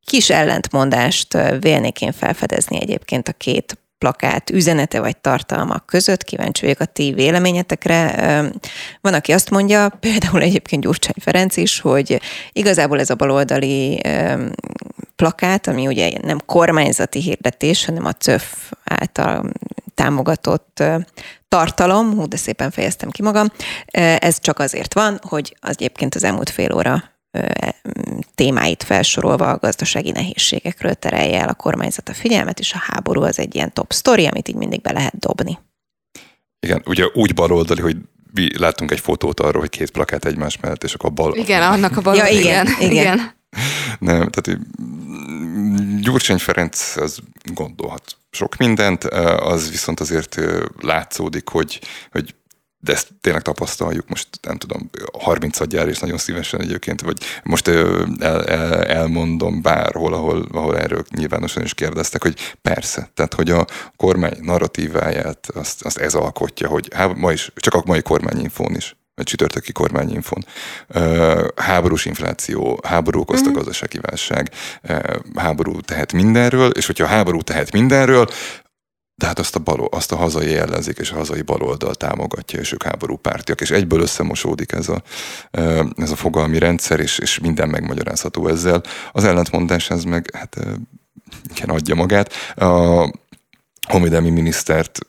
[0.06, 6.24] Kis ellentmondást vélnék én felfedezni egyébként a két plakát üzenete vagy tartalmak között.
[6.24, 8.16] Kíváncsi vagyok a ti véleményetekre.
[9.02, 14.02] Van, aki azt mondja, például egyébként Gyurcsány Ferenc is, hogy igazából ez a baloldali
[15.16, 19.52] plakát, ami ugye nem kormányzati hirdetés, hanem a CÖF által
[19.96, 20.84] támogatott
[21.48, 23.48] tartalom, hú, de szépen fejeztem ki magam,
[24.18, 27.04] ez csak azért van, hogy az egyébként az elmúlt fél óra
[28.36, 33.40] témáit felsorolva a gazdasági nehézségekről terelje el a kormányzat a figyelmet, és a háború az
[33.40, 35.60] egy ilyen top story, amit így mindig be lehet dobni.
[36.60, 37.98] Igen, ugye úgy baloldali, hogy
[38.34, 41.36] mi láttunk egy fotót arról, hogy két plakát egymás mellett, és akkor a bal...
[41.36, 42.16] Igen, annak a bal...
[42.16, 42.92] Ja, igen, igen.
[42.92, 43.32] igen.
[44.00, 44.60] Nem, tehát
[46.02, 47.20] Gyurcsány Ferenc az
[47.54, 50.42] gondolhat sok mindent, az viszont azért
[50.82, 51.82] látszódik, hogy,
[52.12, 52.36] hogy
[52.84, 57.68] de ezt tényleg tapasztaljuk, most nem tudom, 30 gyár és nagyon szívesen egyébként, vagy most
[57.68, 63.66] el, el, elmondom bárhol, ahol, ahol erről nyilvánosan is kérdeztek, hogy persze, tehát hogy a
[63.96, 68.96] kormány narratíváját azt, azt ez alkotja, hogy hát ma is, csak a mai kormányinfón is
[69.16, 70.46] vagy csütörtöki kormányinfon.
[71.56, 73.54] Háborús infláció, háború okozta mm.
[73.54, 74.50] gazdasági válság,
[75.36, 78.28] háború tehet mindenről, és hogyha a háború tehet mindenről,
[79.24, 82.72] de hát azt a, balo, azt a hazai ellenzék és a hazai baloldal támogatja, és
[82.72, 85.04] ők háború pártiak, és egyből összemosódik ez a,
[85.96, 88.84] ez a fogalmi rendszer, és, és minden megmagyarázható ezzel.
[89.12, 90.56] Az ellentmondás ez meg, hát
[91.56, 92.34] igen, adja magát.
[92.56, 93.12] A
[93.88, 95.00] honvédelmi minisztert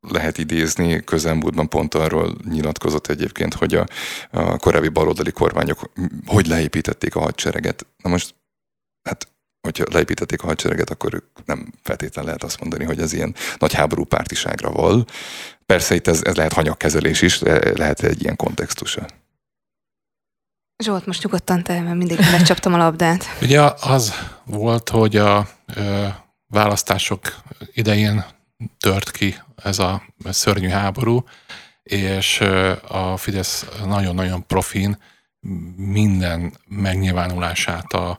[0.00, 3.86] lehet idézni, közelmúltban pont arról nyilatkozott egyébként, hogy a,
[4.30, 5.90] a korábbi baloldali kormányok
[6.26, 7.86] hogy leépítették a hadsereget.
[8.02, 8.34] Na most,
[9.02, 9.28] hát
[9.60, 13.72] hogyha leépítették a hadsereget, akkor ők nem feltétlenül lehet azt mondani, hogy ez ilyen nagy
[13.72, 15.04] háború pártiságra val.
[15.66, 17.40] Persze itt ez, ez lehet hanyagkezelés is,
[17.74, 19.06] lehet egy ilyen kontextusa.
[20.84, 23.24] Zsolt, most nyugodtan te, mert mindig lecsaptam a labdát.
[23.42, 24.12] Ugye az
[24.44, 26.06] volt, hogy a ö,
[26.46, 27.20] választások
[27.72, 28.24] idején
[28.80, 31.24] tört ki ez a szörnyű háború,
[31.82, 32.40] és
[32.88, 34.98] a Fidesz nagyon-nagyon profin
[35.76, 38.18] minden megnyilvánulását a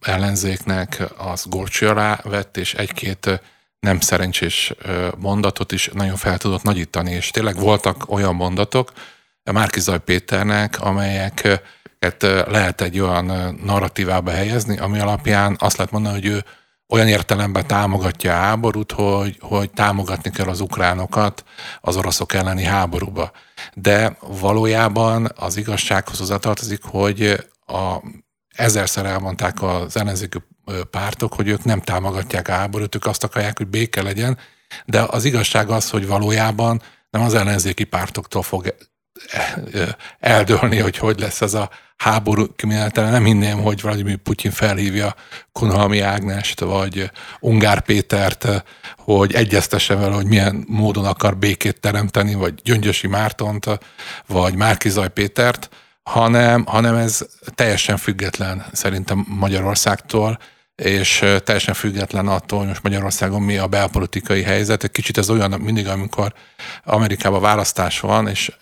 [0.00, 3.40] ellenzéknek az gorcső alá vett, és egy-két
[3.80, 4.74] nem szerencsés
[5.18, 8.92] mondatot is nagyon fel tudott nagyítani, és tényleg voltak olyan mondatok
[9.52, 11.62] Márkizaj Péternek, amelyek
[12.46, 16.44] lehet egy olyan narratívába helyezni, ami alapján azt lehet mondani, hogy ő
[16.88, 21.44] olyan értelemben támogatja a háborút, hogy, hogy támogatni kell az ukránokat
[21.80, 23.30] az oroszok elleni háborúba.
[23.74, 27.96] De valójában az igazsághoz hozzátartozik, hogy a,
[28.60, 30.38] ezerszer elmondták az ellenzékű
[30.90, 34.38] pártok, hogy ők nem támogatják háborút, ők azt akarják, hogy béke legyen,
[34.84, 38.74] de az igazság az, hogy valójában nem az ellenzéki pártoktól fog
[40.20, 43.10] eldőlni, hogy hogy lesz ez a háború kimenetele.
[43.10, 45.14] Nem hinném, hogy Vladimir Putyin felhívja
[45.52, 48.64] Kunhalmi Ágnest, vagy Ungár Pétert,
[48.96, 53.66] hogy egyeztesse vele, hogy milyen módon akar békét teremteni, vagy Gyöngyösi Mártont,
[54.26, 55.68] vagy Márkizaj Pétert,
[56.10, 60.38] hanem, hanem ez teljesen független szerintem Magyarországtól,
[60.74, 64.84] és teljesen független attól, hogy most Magyarországon mi a belpolitikai helyzet.
[64.84, 66.32] Egy kicsit ez olyan mindig, amikor
[66.84, 68.52] Amerikában választás van, és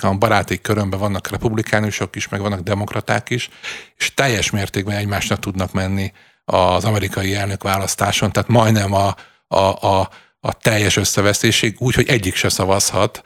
[0.00, 3.48] a baráti körömben vannak republikánusok is, meg vannak demokraták is,
[3.96, 6.12] és teljes mértékben egymásnak tudnak menni
[6.44, 9.14] az amerikai elnök választáson, tehát majdnem a,
[9.46, 10.08] a, a
[10.46, 13.22] a teljes összevesztésig, úgy, hogy egyik se szavazhat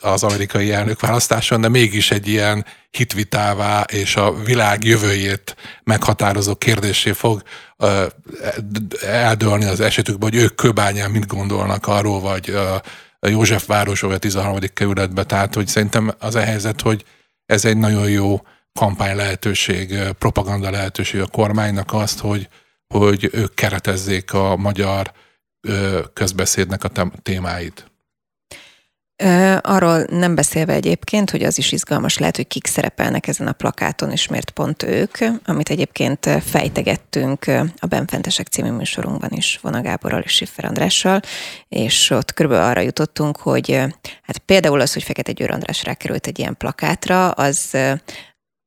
[0.00, 7.42] az amerikai elnökválasztáson, de mégis egy ilyen hitvitává és a világ jövőjét meghatározó kérdésé fog
[9.06, 12.50] eldőlni az esetükben, hogy ők köbányán mit gondolnak arról, vagy
[13.18, 14.58] a József város, vagy a 13.
[14.74, 15.26] kerületben.
[15.26, 17.04] Tehát, hogy szerintem az a helyzet, hogy
[17.46, 18.40] ez egy nagyon jó
[18.72, 22.48] kampány lehetőség, propaganda lehetőség a kormánynak azt, hogy,
[22.94, 25.12] hogy ők keretezzék a magyar
[26.12, 27.90] közbeszédnek a témáit.
[29.60, 34.10] Arról nem beszélve egyébként, hogy az is izgalmas lehet, hogy kik szerepelnek ezen a plakáton,
[34.10, 37.46] és miért pont ők, amit egyébként fejtegettünk
[37.78, 41.20] a Benfentesek című műsorunkban is Vona Gáborral és Siffer Andrással,
[41.68, 43.70] és ott körülbelül arra jutottunk, hogy
[44.22, 47.76] hát például az, hogy Fekete Győr András rákerült egy ilyen plakátra, az,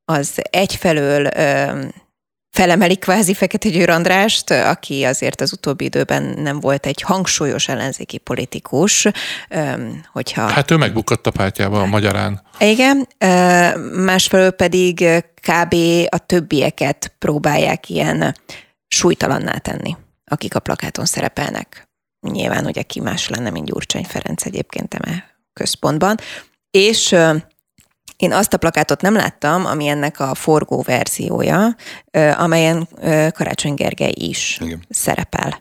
[0.04, 1.28] az egyfelől
[2.52, 8.18] felemeli kvázi Fekete Győr Andrást, aki azért az utóbbi időben nem volt egy hangsúlyos ellenzéki
[8.18, 9.06] politikus,
[10.12, 10.48] hogyha...
[10.48, 12.42] Hát ő megbukott a pártjába a magyarán.
[12.58, 13.08] Igen,
[13.92, 15.74] másfelől pedig kb.
[16.08, 18.36] a többieket próbálják ilyen
[18.88, 21.88] súlytalanná tenni, akik a plakáton szerepelnek.
[22.20, 26.16] Nyilván ugye ki más lenne, mint Gyurcsány Ferenc egyébként eme központban.
[26.70, 27.16] És
[28.22, 31.76] én azt a plakátot nem láttam, ami ennek a forgó verziója,
[32.36, 32.88] amelyen
[33.32, 34.84] Karácsony Gergely is Igen.
[34.88, 35.60] szerepel.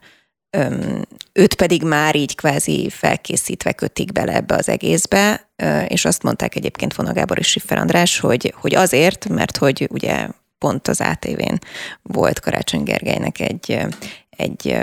[1.33, 5.51] Őt pedig már így kvázi felkészítve kötik bele ebbe az egészbe,
[5.87, 10.27] és azt mondták egyébként Fona Gábor és Siffer András, hogy, hogy azért, mert hogy ugye
[10.57, 11.59] pont az ATV-n
[12.01, 13.85] volt Karácsony Gergelynek egy,
[14.29, 14.77] egy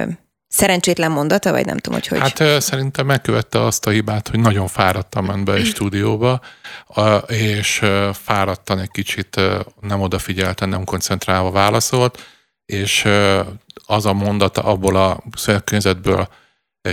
[0.58, 2.18] szerencsétlen mondata, vagy nem tudom, hogy hogy...
[2.18, 6.40] Hát szerintem megkövette azt a hibát, hogy nagyon fáradtan ment be egy stúdióba,
[7.26, 9.40] és fáradtan egy kicsit
[9.80, 12.22] nem odafigyelten, nem koncentrálva válaszolt,
[12.64, 13.08] és
[13.86, 16.28] az a mondata abból a szövegkörnyezetből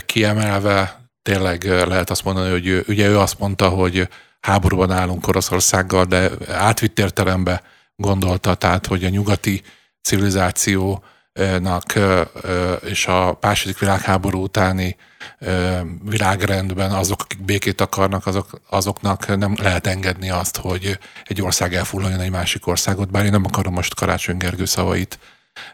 [0.06, 4.08] kiemelve tényleg lehet azt mondani, hogy ugye ő azt mondta, hogy
[4.40, 7.62] háborúban állunk Oroszországgal, de átvitt értelembe
[7.96, 9.62] gondolta, tehát hogy a nyugati
[10.02, 11.04] civilizáció
[11.60, 11.94] nak
[12.84, 14.96] és a második világháború utáni
[16.04, 22.20] világrendben azok, akik békét akarnak, azok, azoknak nem lehet engedni azt, hogy egy ország elfullaljon
[22.20, 25.20] egy másik országot, bár én nem akarom most Karácsony Gergő szavait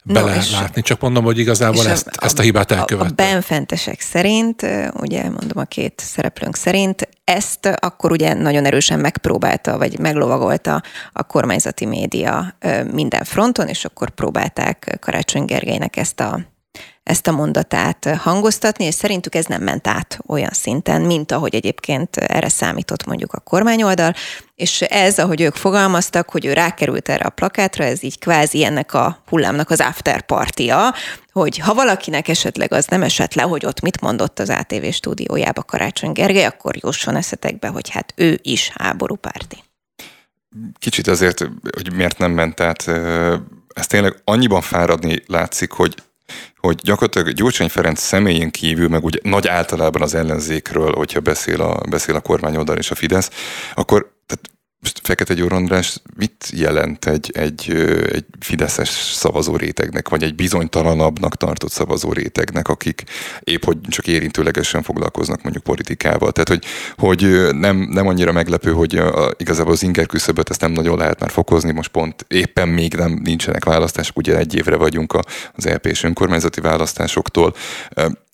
[0.04, 3.24] belelátni, no, csak mondom, hogy igazából ezt, a, ezt a hibát elkövette.
[3.24, 4.66] A benfentesek szerint,
[5.00, 11.24] ugye mondom a két szereplőnk szerint, ezt akkor ugye nagyon erősen megpróbálta, vagy meglovagolta a
[11.24, 12.56] kormányzati média
[12.92, 16.40] minden fronton, és akkor próbálták Karácsony Gergelynek ezt a
[17.04, 22.16] ezt a mondatát hangoztatni, és szerintük ez nem ment át olyan szinten, mint ahogy egyébként
[22.16, 24.14] erre számított mondjuk a kormányoldal,
[24.56, 28.94] és ez, ahogy ők fogalmaztak, hogy ő rákerült erre a plakátra, ez így kvázi ennek
[28.94, 30.94] a hullámnak az after partia,
[31.32, 35.64] hogy ha valakinek esetleg az nem esett le, hogy ott mit mondott az ATV stúdiójába
[35.64, 39.64] Karácsony Gergely, akkor jusson eszetekbe, hogy hát ő is háborúpárti.
[40.80, 41.40] Kicsit azért,
[41.76, 42.88] hogy miért nem ment át,
[43.74, 45.96] ez tényleg annyiban fáradni látszik, hogy
[46.58, 51.82] hogy gyakorlatilag Gyurcsány Ferenc személyén kívül, meg úgy nagy általában az ellenzékről, hogyha beszél a,
[51.90, 53.30] beszél a kormányoldal és a Fidesz,
[53.76, 54.12] akkor
[54.82, 57.72] most Fekete Győr András mit jelent egy, egy,
[58.12, 63.04] egy fideszes szavazó rétegnek, vagy egy bizonytalanabbnak tartott szavazó rétegnek, akik
[63.40, 66.32] épp hogy csak érintőlegesen foglalkoznak mondjuk politikával.
[66.32, 66.66] Tehát, hogy,
[66.98, 71.20] hogy nem, nem annyira meglepő, hogy a, igazából az inger küszöböt ezt nem nagyon lehet
[71.20, 75.18] már fokozni, most pont éppen még nem nincsenek választások, ugye egy évre vagyunk
[75.54, 77.54] az EP és önkormányzati választásoktól,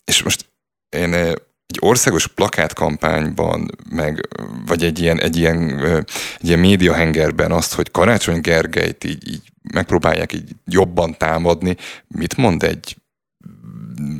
[0.04, 0.46] és most
[0.88, 1.36] én
[1.68, 4.28] egy országos plakátkampányban, meg,
[4.66, 5.84] vagy egy ilyen, egy ilyen,
[6.38, 11.76] egy ilyen médiahengerben azt, hogy Karácsony Gergelyt így, így megpróbálják így jobban támadni,
[12.08, 12.96] mit mond egy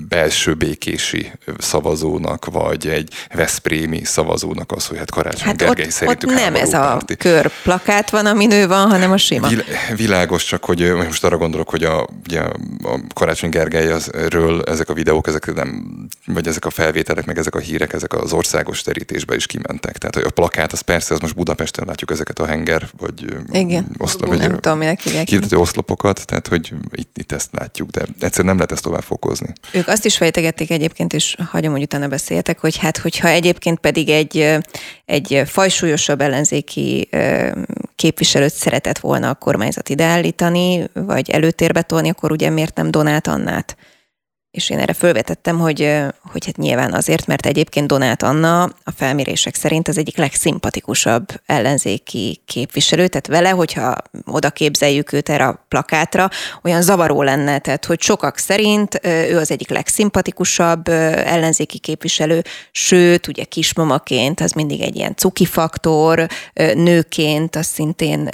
[0.09, 6.31] belső békési szavazónak, vagy egy Veszprémi szavazónak az, hogy hát Karácsony hát Gergely ott, szerintük
[6.31, 7.17] ott nem ez a párti.
[7.17, 9.49] körplakát van, ami nő van, hanem a sima.
[9.49, 9.63] Vil,
[9.97, 12.41] világos, csak hogy most arra gondolok, hogy a, ugye,
[12.83, 15.87] a Karácsony Gergelyről ezek a videók, ezek nem,
[16.27, 19.99] vagy ezek a felvételek, meg ezek a hírek, ezek az országos terítésbe is kimentek.
[19.99, 24.29] Tehát a plakát, az persze, az most Budapesten látjuk ezeket a henger, vagy Igen, oszlop,
[24.29, 25.29] vagy nem tudom, minek hívják.
[25.51, 29.53] oszlopokat, tehát hogy itt, itt ezt látjuk, de egyszerűen nem lehet ezt tovább fokozni.
[29.73, 34.09] Ők azt is fejtegették egyébként, és hagyom, hogy utána beszéltek, hogy hát, hogyha egyébként pedig
[34.09, 34.59] egy,
[35.05, 37.09] egy fajsúlyosabb ellenzéki
[37.97, 43.77] képviselőt szeretett volna a kormányzat ideállítani, vagy előtérbe tolni, akkor ugye miért nem Donát Annát?
[44.59, 45.97] És én erre fölvetettem, hogy,
[46.33, 52.41] hogy hát nyilván azért, mert egyébként Donát Anna a felmérések szerint az egyik legszimpatikusabb ellenzéki
[52.47, 56.29] képviselő, tehát vele, hogyha oda képzeljük őt erre a plakátra,
[56.63, 63.45] olyan zavaró lenne, tehát hogy sokak szerint ő az egyik legszimpatikusabb ellenzéki képviselő, sőt, ugye
[63.45, 66.27] kismamaként az mindig egy ilyen cuki faktor,
[66.75, 68.29] nőként az szintén,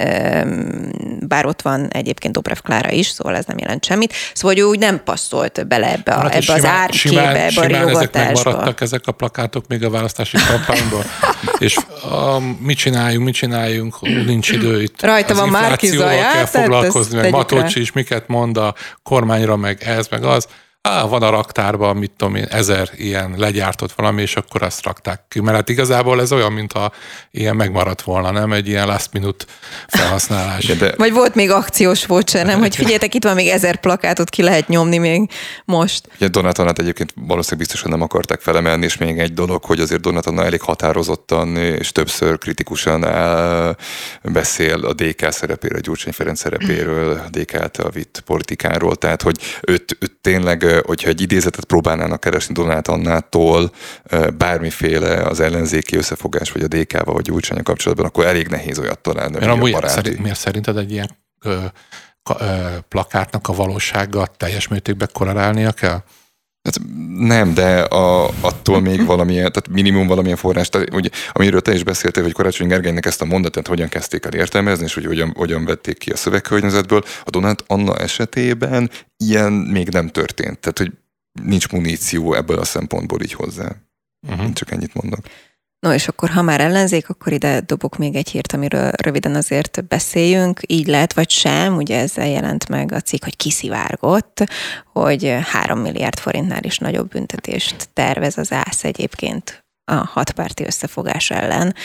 [1.27, 4.65] bár ott van egyébként Dobrev Klára is, szóval ez nem jelent semmit, szóval hogy ő
[4.65, 7.87] úgy nem passzolt bele ebbe a, hát ebbe simán, az árkébe, simán, ebbe a simán
[7.87, 11.03] ezek megmaradtak ezek a plakátok még a választási kampányban.
[11.65, 11.77] és
[12.11, 15.01] a, mit csináljunk, mit csináljunk, nincs idő itt.
[15.01, 20.23] Rajta van már kell foglalkozni, meg Matolcsi is miket mond a kormányra, meg ez, meg
[20.23, 20.47] az
[20.85, 25.21] á, van a raktárban, mit tudom én, ezer ilyen legyártott valami, és akkor azt rakták
[25.27, 25.39] ki.
[25.39, 26.91] Mert hát igazából ez olyan, mint ha
[27.31, 28.53] ilyen megmaradt volna, nem?
[28.53, 29.45] Egy ilyen last minute
[29.87, 30.65] felhasználás.
[30.65, 30.93] De...
[30.97, 32.59] Vagy volt még akciós voucher, nem?
[32.59, 35.29] Hogy figyeljetek, itt van még ezer plakátot, ki lehet nyomni még
[35.65, 36.07] most.
[36.15, 40.45] Ugye Donatanát egyébként valószínűleg biztosan nem akarták felemelni, és még egy dolog, hogy azért Donatana
[40.45, 43.05] elég határozottan és többször kritikusan
[44.23, 49.37] beszél a DK szerepéről, a Gyurcsány Ferenc szerepéről, a DK által vitt politikáról, tehát hogy
[49.61, 53.71] őt, őt tényleg hogyha egy idézetet próbálnának keresni Donát Annától
[54.37, 59.37] bármiféle az ellenzéki összefogás, vagy a DK-val, vagy Gyurcsánya kapcsolatban, akkor elég nehéz olyat találni.
[59.39, 61.09] Mert amúgy szerint, miért szerinted egy ilyen
[61.41, 61.65] ö,
[62.39, 62.45] ö,
[62.87, 66.03] plakátnak a valósággal teljes mértékben korrelálnia kell?
[66.65, 66.79] Hát
[67.17, 71.83] nem, de a, attól még valamilyen, tehát minimum valamilyen forrás, tehát, ugye, amiről te is
[71.83, 75.65] beszéltél, hogy Karácsony Gergelynek ezt a mondatot hogyan kezdték el értelmezni, és hogy hogyan, hogyan
[75.65, 77.03] vették ki a szövegkörnyezetből.
[77.23, 80.91] A Donát Anna esetében ilyen még nem történt, tehát hogy
[81.43, 83.75] nincs muníció ebből a szempontból így hozzá.
[84.27, 84.53] Uh-huh.
[84.53, 85.25] Csak ennyit mondok.
[85.85, 89.87] No, és akkor ha már ellenzék, akkor ide dobok még egy hírt, amiről röviden azért
[89.87, 90.59] beszéljünk.
[90.67, 94.43] Így lehet, vagy sem, ugye ezzel jelent meg a cikk, hogy kiszivárgott,
[94.93, 101.75] hogy 3 milliárd forintnál is nagyobb büntetést tervez az ÁSZ egyébként a hatpárti összefogás ellen,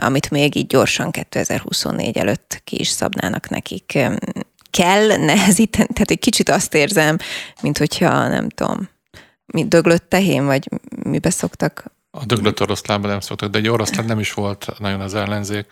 [0.00, 3.98] amit még így gyorsan 2024 előtt ki is szabnának nekik.
[4.70, 7.16] Kell nehezíteni, tehát egy kicsit azt érzem,
[7.62, 8.88] mint hogyha nem tudom,
[9.46, 10.68] mi döglött tehén, vagy
[11.02, 15.14] mibe szoktak a döglött oroszlánban nem szoktak, de egy oroszlán nem is volt nagyon az
[15.14, 15.66] ellenzék.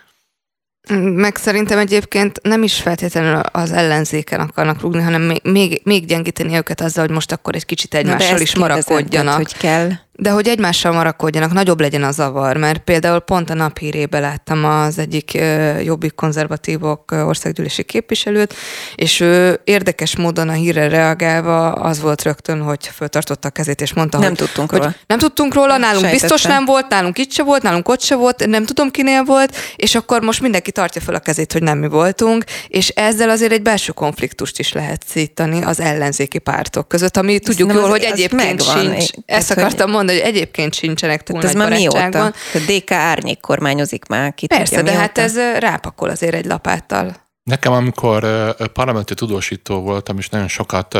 [0.99, 6.55] Meg szerintem egyébként nem is feltétlenül az ellenzéken akarnak rúgni, hanem még, még, még gyengíteni
[6.55, 9.35] őket azzal, hogy most akkor egy kicsit egymással is marakodjanak.
[9.35, 9.91] hogy kell.
[10.19, 14.97] De hogy egymással marakodjanak, nagyobb legyen a zavar, mert például pont a naphírébe láttam az
[14.97, 15.37] egyik
[15.83, 18.53] jobbik konzervatívok országgyűlési képviselőt,
[18.95, 23.93] és ő érdekes módon a hírre reagálva az volt rögtön, hogy föltartotta a kezét, és
[23.93, 24.95] mondta, nem hogy, tudtunk hogy róla.
[25.07, 26.27] nem tudtunk róla, nálunk Sejtettem.
[26.27, 29.55] biztos nem volt, nálunk itt se volt, nálunk ott se volt, nem tudom kinél volt,
[29.75, 33.51] és akkor most mindenki tartja fel a kezét, hogy nem mi voltunk, és ezzel azért
[33.51, 38.61] egy belső konfliktust is lehet szítani az ellenzéki pártok között, ami tudjuk jól, hogy egyébként
[38.61, 39.05] sincs.
[39.25, 42.25] Ezt akartam mondani, mondani, hogy egyébként sincsenek túl Tehát nagy ez már mióta?
[42.25, 42.33] A
[42.67, 44.33] DK árnyék kormányozik már.
[44.33, 47.25] Ki Persze, tudja, de hát ez rápakol azért egy lapáttal.
[47.43, 50.97] Nekem, amikor parlamenti tudósító voltam, és nagyon sokat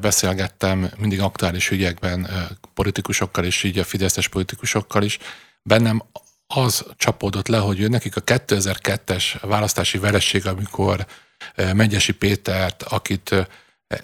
[0.00, 2.28] beszélgettem mindig aktuális ügyekben
[2.74, 5.18] politikusokkal, és így a fideszes politikusokkal is,
[5.62, 6.02] bennem
[6.46, 11.06] az csapódott le, hogy ő nekik a 2002-es választási vereség, amikor
[11.74, 13.34] Megyesi Pétert, akit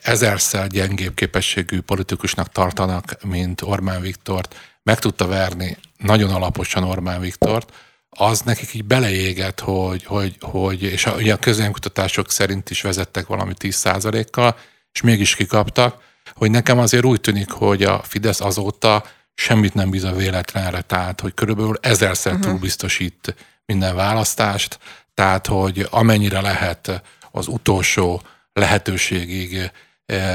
[0.03, 7.73] ezerszer gyengébb képességű politikusnak tartanak, mint Orbán Viktort, meg tudta verni nagyon alaposan Orbán Viktort,
[8.11, 13.27] az nekik így beleégett, hogy, hogy, hogy és a, ugye a közönkutatások szerint is vezettek
[13.27, 14.57] valami 10%-kal,
[14.93, 16.03] és mégis kikaptak,
[16.35, 19.05] hogy nekem azért úgy tűnik, hogy a Fidesz azóta
[19.35, 22.49] semmit nem bíz a véletlenre, tehát hogy körülbelül ezerszer uh-huh.
[22.49, 23.35] túl biztosít
[23.67, 24.79] minden választást,
[25.15, 29.71] tehát hogy amennyire lehet az utolsó lehetőségig eh,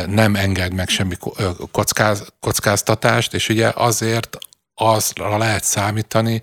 [0.06, 1.16] nem enged meg semmi
[1.72, 4.38] kockáz, kockáztatást, és ugye azért
[4.76, 6.42] azra lehet számítani,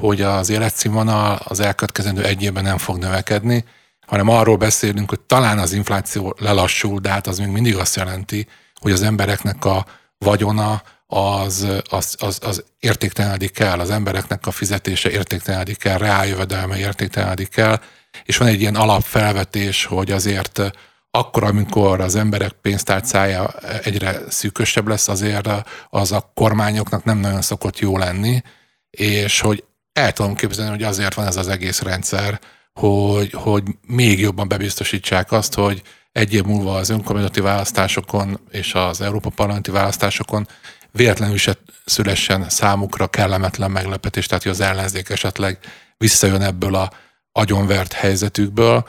[0.00, 3.64] hogy az életszínvonal az elkövetkezendő egy évben nem fog növekedni,
[4.06, 8.46] hanem arról beszélünk, hogy talán az infláció lelassul, de hát az még mindig azt jelenti,
[8.80, 9.86] hogy az embereknek a
[10.18, 17.56] vagyona az, az, az, az értéktelenedik el, az embereknek a fizetése értéktelenedik el, reáljövedelme értéktelenedik
[17.56, 17.80] el,
[18.24, 20.60] és van egy ilyen alapfelvetés, hogy azért
[21.10, 23.50] akkor, amikor az emberek pénztárcája
[23.82, 25.48] egyre szűkösebb lesz, azért
[25.90, 28.42] az a kormányoknak nem nagyon szokott jó lenni,
[28.90, 32.40] és hogy el tudom képzelni, hogy azért van ez az egész rendszer,
[32.72, 35.82] hogy, hogy még jobban bebiztosítsák azt, hogy
[36.12, 40.46] egy év múlva az önkormányzati választásokon és az Európa Parlamenti választásokon
[40.92, 45.58] véletlenül se szülessen számukra kellemetlen meglepetés, tehát hogy az ellenzék esetleg
[45.96, 46.90] visszajön ebből a
[47.32, 48.88] agyonvert helyzetükből,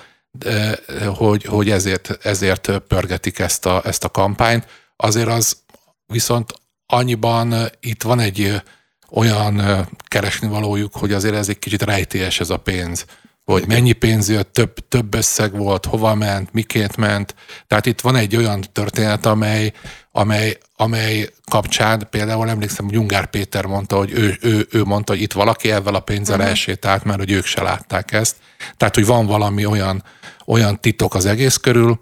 [1.15, 4.67] hogy, hogy ezért, ezért pörgetik ezt a, ezt a kampányt.
[4.95, 5.63] Azért az
[6.05, 6.53] viszont
[6.85, 8.61] annyiban itt van egy
[9.09, 13.05] olyan keresni valójuk, hogy azért ez egy kicsit rejtélyes ez a pénz
[13.51, 17.35] hogy mennyi pénz jött, több, több összeg volt, hova ment, miként ment.
[17.67, 19.73] Tehát itt van egy olyan történet, amely,
[20.11, 25.21] amely, amely kapcsán például emlékszem, hogy Ungár Péter mondta, hogy ő, ő, ő mondta, hogy
[25.21, 26.49] itt valaki ezzel a pénzzel uh-huh.
[26.49, 28.35] elsétált, mert hogy ők se látták ezt.
[28.77, 30.03] Tehát, hogy van valami olyan,
[30.45, 31.99] olyan titok az egész körül,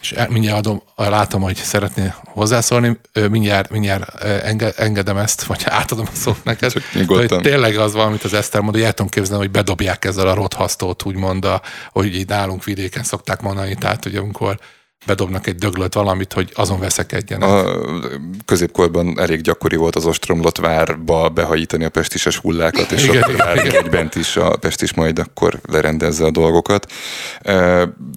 [0.00, 3.00] és mindjárt adom, látom, hogy szeretné hozzászólni,
[3.30, 4.24] mindjárt, mindjárt
[4.78, 6.72] engedem ezt, vagy átadom a szót neked.
[7.06, 10.28] Hogy tényleg az van, amit az Eszter mond, hogy el tudom képzelni, hogy bedobják ezzel
[10.28, 14.58] a rothasztót, úgymond, a, hogy így nálunk vidéken szokták mondani, tehát hogy amikor
[15.06, 17.48] bedobnak egy döglött valamit, hogy azon veszekedjenek.
[17.48, 17.80] A
[18.44, 23.66] középkorban elég gyakori volt az ostromlott várba behajítani a pestises hullákat, és igen, akkor igen,
[23.66, 23.90] igen.
[23.90, 26.92] bent is a pestis majd akkor lerendezze a dolgokat.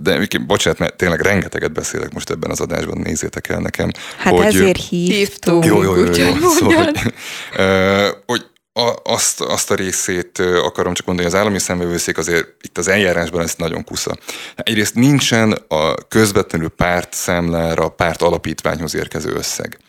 [0.02, 3.92] De bocsánat, mert tényleg rengeteget beszélek most ebben az adásban, nézzétek el nekem.
[4.18, 5.66] Hát hogy, ezért hívtunk.
[5.66, 6.50] Jó, jó, jó, jó, jó.
[6.50, 8.46] Szóval, hogy, hogy
[8.78, 13.42] a, azt, azt a részét akarom csak mondani, az állami szemvevőszék azért itt az eljárásban
[13.42, 14.18] ez nagyon kusza.
[14.56, 19.80] Egyrészt nincsen a közvetlenül párt számlára, párt alapítványhoz érkező összeg.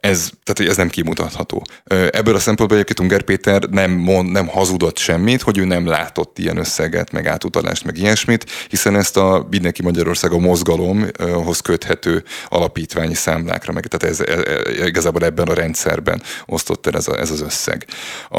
[0.00, 1.64] Ez, tehát, ez nem kimutatható.
[2.10, 6.38] Ebből a szempontból egyébként Unger Péter nem, mond, nem hazudott semmit, hogy ő nem látott
[6.38, 13.14] ilyen összeget, meg átutalást, meg ilyesmit, hiszen ezt a Mindenki Magyarország a mozgalomhoz köthető alapítványi
[13.14, 17.30] számlákra, meg tehát ez, ez, e, igazából ebben a rendszerben osztott el ez, a, ez
[17.30, 17.86] az összeg.
[18.28, 18.38] A,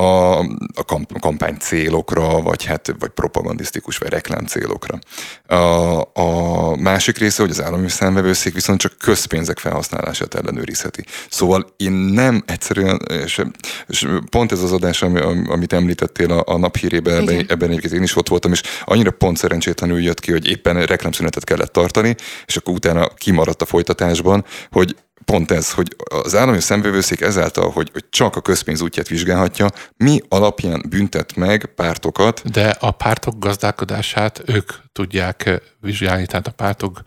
[0.73, 0.85] a
[1.19, 4.99] kampány célokra, vagy hát vagy propagandisztikus, vagy reklám célokra.
[5.47, 11.03] A, a másik része, hogy az állami számvevőszék viszont csak közpénzek felhasználását ellenőr ellenőrizheti.
[11.29, 13.41] Szóval én nem egyszerűen, és,
[13.87, 18.03] és pont ez az adás, ami, amit említettél a, a naphírében, ebben, ebben egyébként én
[18.03, 22.15] is ott voltam, és annyira pont szerencsétlenül jött ki, hogy éppen reklámszünetet kellett tartani,
[22.45, 24.95] és akkor utána kimaradt a folytatásban, hogy
[25.25, 30.19] pont ez, hogy az állami szemvevőszék ezáltal, hogy, hogy csak a közpénz útját vizsgálhatja, mi
[30.29, 32.51] alapján büntet meg pártokat.
[32.51, 37.01] De a pártok gazdálkodását ők tudják vizsgálni, tehát a pártok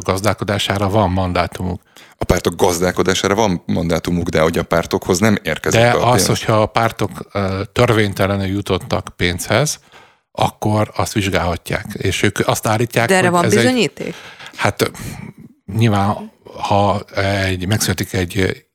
[0.00, 1.80] gazdálkodására van mandátumuk
[2.22, 6.26] a pártok gazdálkodására van mandátumuk, de hogy a pártokhoz nem érkezik De a az, pénz.
[6.26, 7.10] hogyha a pártok
[7.72, 9.80] törvénytelenül jutottak pénzhez,
[10.32, 11.86] akkor azt vizsgálhatják.
[11.92, 14.06] És ők azt állítják, De erre van bizonyíték?
[14.06, 14.14] Egy,
[14.56, 14.90] hát
[15.76, 17.00] nyilván, ha
[17.44, 18.66] egy, megszületik egy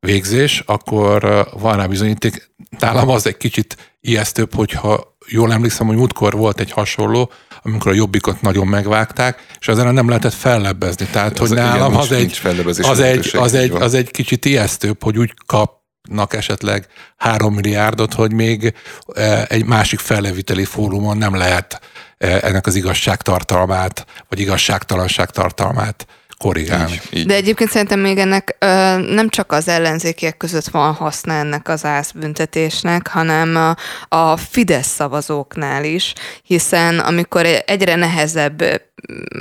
[0.00, 2.50] végzés, akkor van rá bizonyíték.
[2.78, 7.30] Nálam az egy kicsit ijesztőbb, hogyha jól emlékszem, hogy múltkor volt egy hasonló,
[7.66, 11.06] amikor a jobbikot nagyon megvágták, és ezen nem lehetett fellebbezni.
[11.06, 12.40] Tehát, az hogy nálam igen, az, egy,
[12.82, 16.86] az, egy, az, egy, az egy kicsit ijesztőbb, hogy úgy kapnak esetleg
[17.16, 18.74] három milliárdot, hogy még
[19.14, 21.80] e, egy másik felleviteli fórumon nem lehet
[22.18, 26.06] e, ennek az igazságtartalmát, vagy igazságtalanság tartalmát
[26.38, 26.92] korrigálni.
[26.92, 27.26] Így, így.
[27.26, 28.66] De egyébként szerintem még ennek ö,
[28.98, 33.76] nem csak az ellenzékiek között van haszna ennek az ászbüntetésnek, hanem a,
[34.16, 36.12] a Fidesz szavazóknál is,
[36.42, 38.62] hiszen amikor egyre nehezebb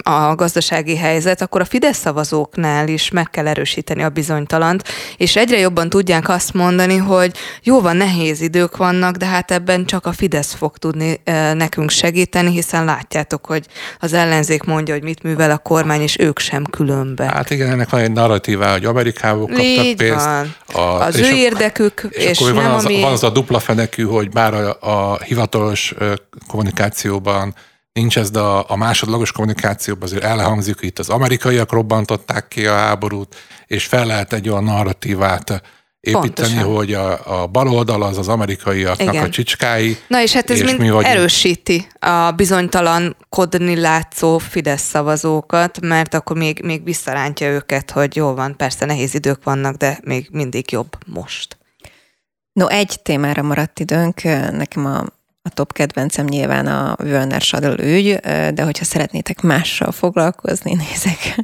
[0.04, 4.84] a gazdasági helyzet, akkor a Fidesz szavazóknál is meg kell erősíteni a bizonytalant,
[5.18, 7.32] és egyre jobban tudják azt mondani, hogy
[7.64, 11.22] jó van, nehéz idők vannak, de hát ebben csak a Fidesz fog tudni
[11.54, 13.66] nekünk segíteni, hiszen látjátok, hogy
[14.00, 17.26] az ellenzék mondja, hogy mit művel a kormány, és ők sem külön különbe.
[17.26, 20.26] Hát igen, ennek van egy narratívá, hogy Amerikából kaptak Így pénzt.
[20.26, 20.56] van.
[20.74, 23.02] A, Az és ő érdekük, és, és, akkor nem van, az, ami...
[23.02, 25.94] van az a dupla fenekű, hogy bár a, a hivatalos
[26.48, 27.56] kommunikációban
[27.94, 32.66] nincs ez, de a, a másodlagos kommunikációban azért elhangzik, hogy itt az amerikaiak robbantották ki
[32.66, 33.36] a háborút,
[33.68, 35.62] és fel lehet egy olyan narratívát
[36.04, 36.64] építeni, Pontosan.
[36.76, 39.24] hogy a, a baloldal az az amerikaiaknak Igen.
[39.26, 41.16] a csicskái, Na és hát ez és mind mi vagyunk.
[41.16, 48.58] erősíti a bizonytalankodni látszó Fidesz szavazókat, mert akkor még, még visszarántja őket, hogy jó van,
[48.58, 51.58] persze nehéz idők vannak, de még mindig jobb most.
[52.54, 55.06] No, egy témára maradt időnk, nekem a,
[55.46, 58.16] a top kedvencem nyilván a Völner Sadl ügy,
[58.54, 61.36] de hogyha szeretnétek mással foglalkozni, nézek.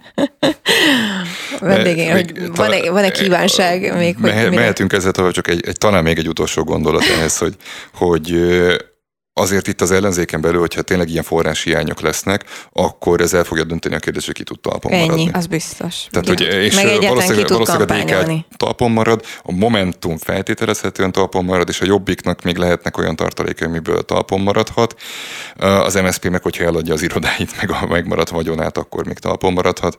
[1.60, 6.04] Vendégén, hogy van-e, van-e kívánság még, hogy Mehe, mehetünk ezzel tovább, csak egy, egy, talán
[6.04, 7.56] még egy utolsó gondolat ehhez, hogy,
[7.94, 8.40] hogy
[9.40, 13.96] azért itt az ellenzéken belül, hogyha tényleg ilyen forráshiányok lesznek, akkor ez el fogja dönteni
[13.96, 15.02] a kérdést, hogy ki tud talpon Ennyi.
[15.02, 15.30] maradni.
[15.34, 16.08] Az biztos.
[16.10, 18.24] Tehát, hogy, és Meg valószínűleg, valószínűleg a.
[18.24, 23.68] DK talpon marad, a Momentum feltételezhetően talpon marad, és a Jobbiknak még lehetnek olyan tartalékai,
[23.68, 24.96] amiből talpon maradhat.
[25.58, 29.98] Az MSZP meg, hogyha eladja az irodáit, meg a megmaradt vagyonát, akkor még talpon maradhat.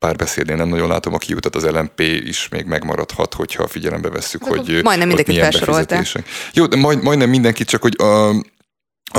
[0.00, 4.80] Párbeszédén nem nagyon látom a kiutat, az LMP is még megmaradhat, hogyha figyelembe vesszük, hogy
[4.82, 6.28] majdnem mindenkit befizetések.
[6.52, 8.28] Jó, de majd, majdnem mindenkit, csak hogy a,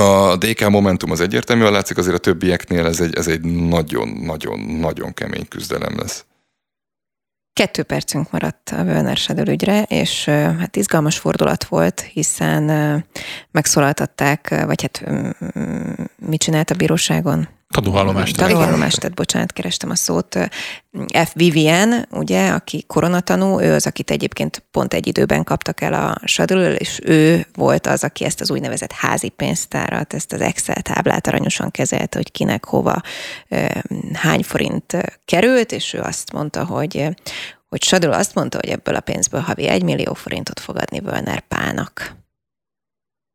[0.00, 5.48] a DK Momentum az egyértelműen látszik, azért a többieknél ez egy, ez egy nagyon-nagyon-nagyon kemény
[5.48, 6.24] küzdelem lesz.
[7.52, 12.62] Kettő percünk maradt a Völner Sadl ügyre, és hát izgalmas fordulat volt, hiszen
[13.50, 15.92] megszólaltatták, vagy hát mm,
[16.26, 17.48] mit csinált a bíróságon?
[17.72, 18.36] Tanúvallomást.
[18.36, 20.38] Tanulvallomást, tehát bocsánat, kerestem a szót.
[21.24, 21.32] F.
[21.34, 26.74] Vivian, ugye, aki koronatanú, ő az, akit egyébként pont egy időben kaptak el a sadről,
[26.74, 31.70] és ő volt az, aki ezt az úgynevezett házi pénztárat, ezt az Excel táblát aranyosan
[31.70, 33.00] kezelte, hogy kinek hova
[34.12, 37.08] hány forint került, és ő azt mondta, hogy
[37.68, 41.40] hogy Sadul azt mondta, hogy ebből a pénzből havi egy millió forintot fog adni Völner
[41.40, 42.16] Pának.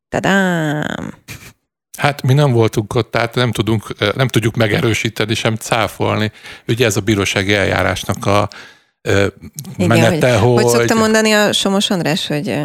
[0.09, 1.13] Tadám!
[1.97, 6.31] Hát mi nem voltunk ott, tehát nem, tudunk, nem tudjuk megerősíteni, sem cáfolni.
[6.67, 8.49] Ugye ez a bírósági eljárásnak a
[9.77, 10.63] menete, hogy, hogy...
[10.63, 12.59] hogy szokta mondani a Somos András, hogy,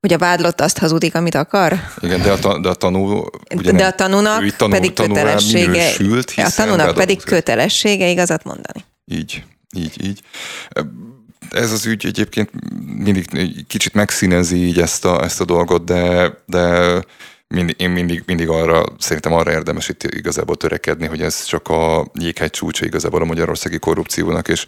[0.00, 1.80] hogy a vádlott azt hazudik, amit akar?
[2.00, 3.24] Igen, de a, ta- de a tanú...
[3.54, 8.84] Ugye de a tanúnak tanul- pedig kötelessége, minősült, a tanúnak pedig kötelessége igazat mondani.
[9.04, 9.42] Így,
[9.76, 10.20] így, így.
[11.50, 12.50] Ez az ügy egyébként
[12.96, 13.26] mindig
[13.66, 16.94] kicsit megszínezi így ezt a, ezt a dolgot, de, de
[17.48, 22.06] mindig, én mindig, mindig arra, szerintem arra érdemes itt igazából törekedni, hogy ez csak a
[22.14, 24.66] jéghegy csúcsa igazából a magyarországi korrupciónak, és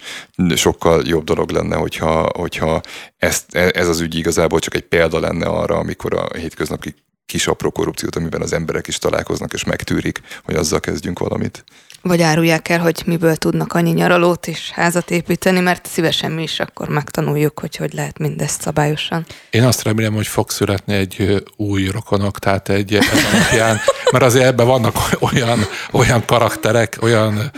[0.55, 2.81] sokkal jobb dolog lenne, hogyha, hogyha
[3.17, 7.71] ezt, ez az ügy igazából csak egy példa lenne arra, amikor a hétköznapi kis apró
[7.71, 11.63] korrupciót, amiben az emberek is találkoznak és megtűrik, hogy azzal kezdjünk valamit.
[12.01, 16.59] Vagy árulják el, hogy miből tudnak annyi nyaralót és házat építeni, mert szívesen mi is
[16.59, 19.25] akkor megtanuljuk, hogy hogy lehet mindezt szabályosan.
[19.49, 23.79] Én azt remélem, hogy fog születni egy új rokonok, tehát egy alapján,
[24.11, 24.95] mert azért ebben vannak
[25.33, 25.59] olyan,
[25.91, 27.51] olyan karakterek, olyan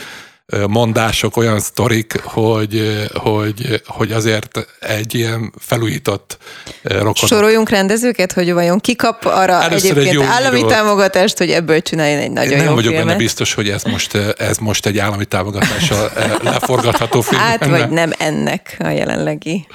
[0.67, 6.37] mondások, olyan sztorik, hogy, hogy, hogy azért egy ilyen felújított
[6.83, 7.15] ö, rokonok.
[7.15, 10.69] Soroljunk rendezőket, hogy vajon ki kap arra Először egy egyébként jó állami írót.
[10.69, 13.07] támogatást, hogy ebből csináljon egy nagyon Én nem jó vagyok filmet.
[13.07, 16.11] benne biztos, hogy ez most, ez most egy állami támogatással
[16.41, 17.41] leforgatható film.
[17.41, 19.67] Hát, vagy nem ennek a jelenlegi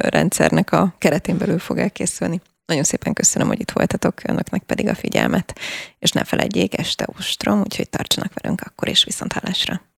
[0.00, 2.40] rendszernek a keretén belül fog elkészülni.
[2.66, 5.58] Nagyon szépen köszönöm, hogy itt voltatok, önöknek pedig a figyelmet,
[5.98, 9.80] és ne felejtjék, este ostrom, úgyhogy tartsanak velünk akkor is viszont hallásra.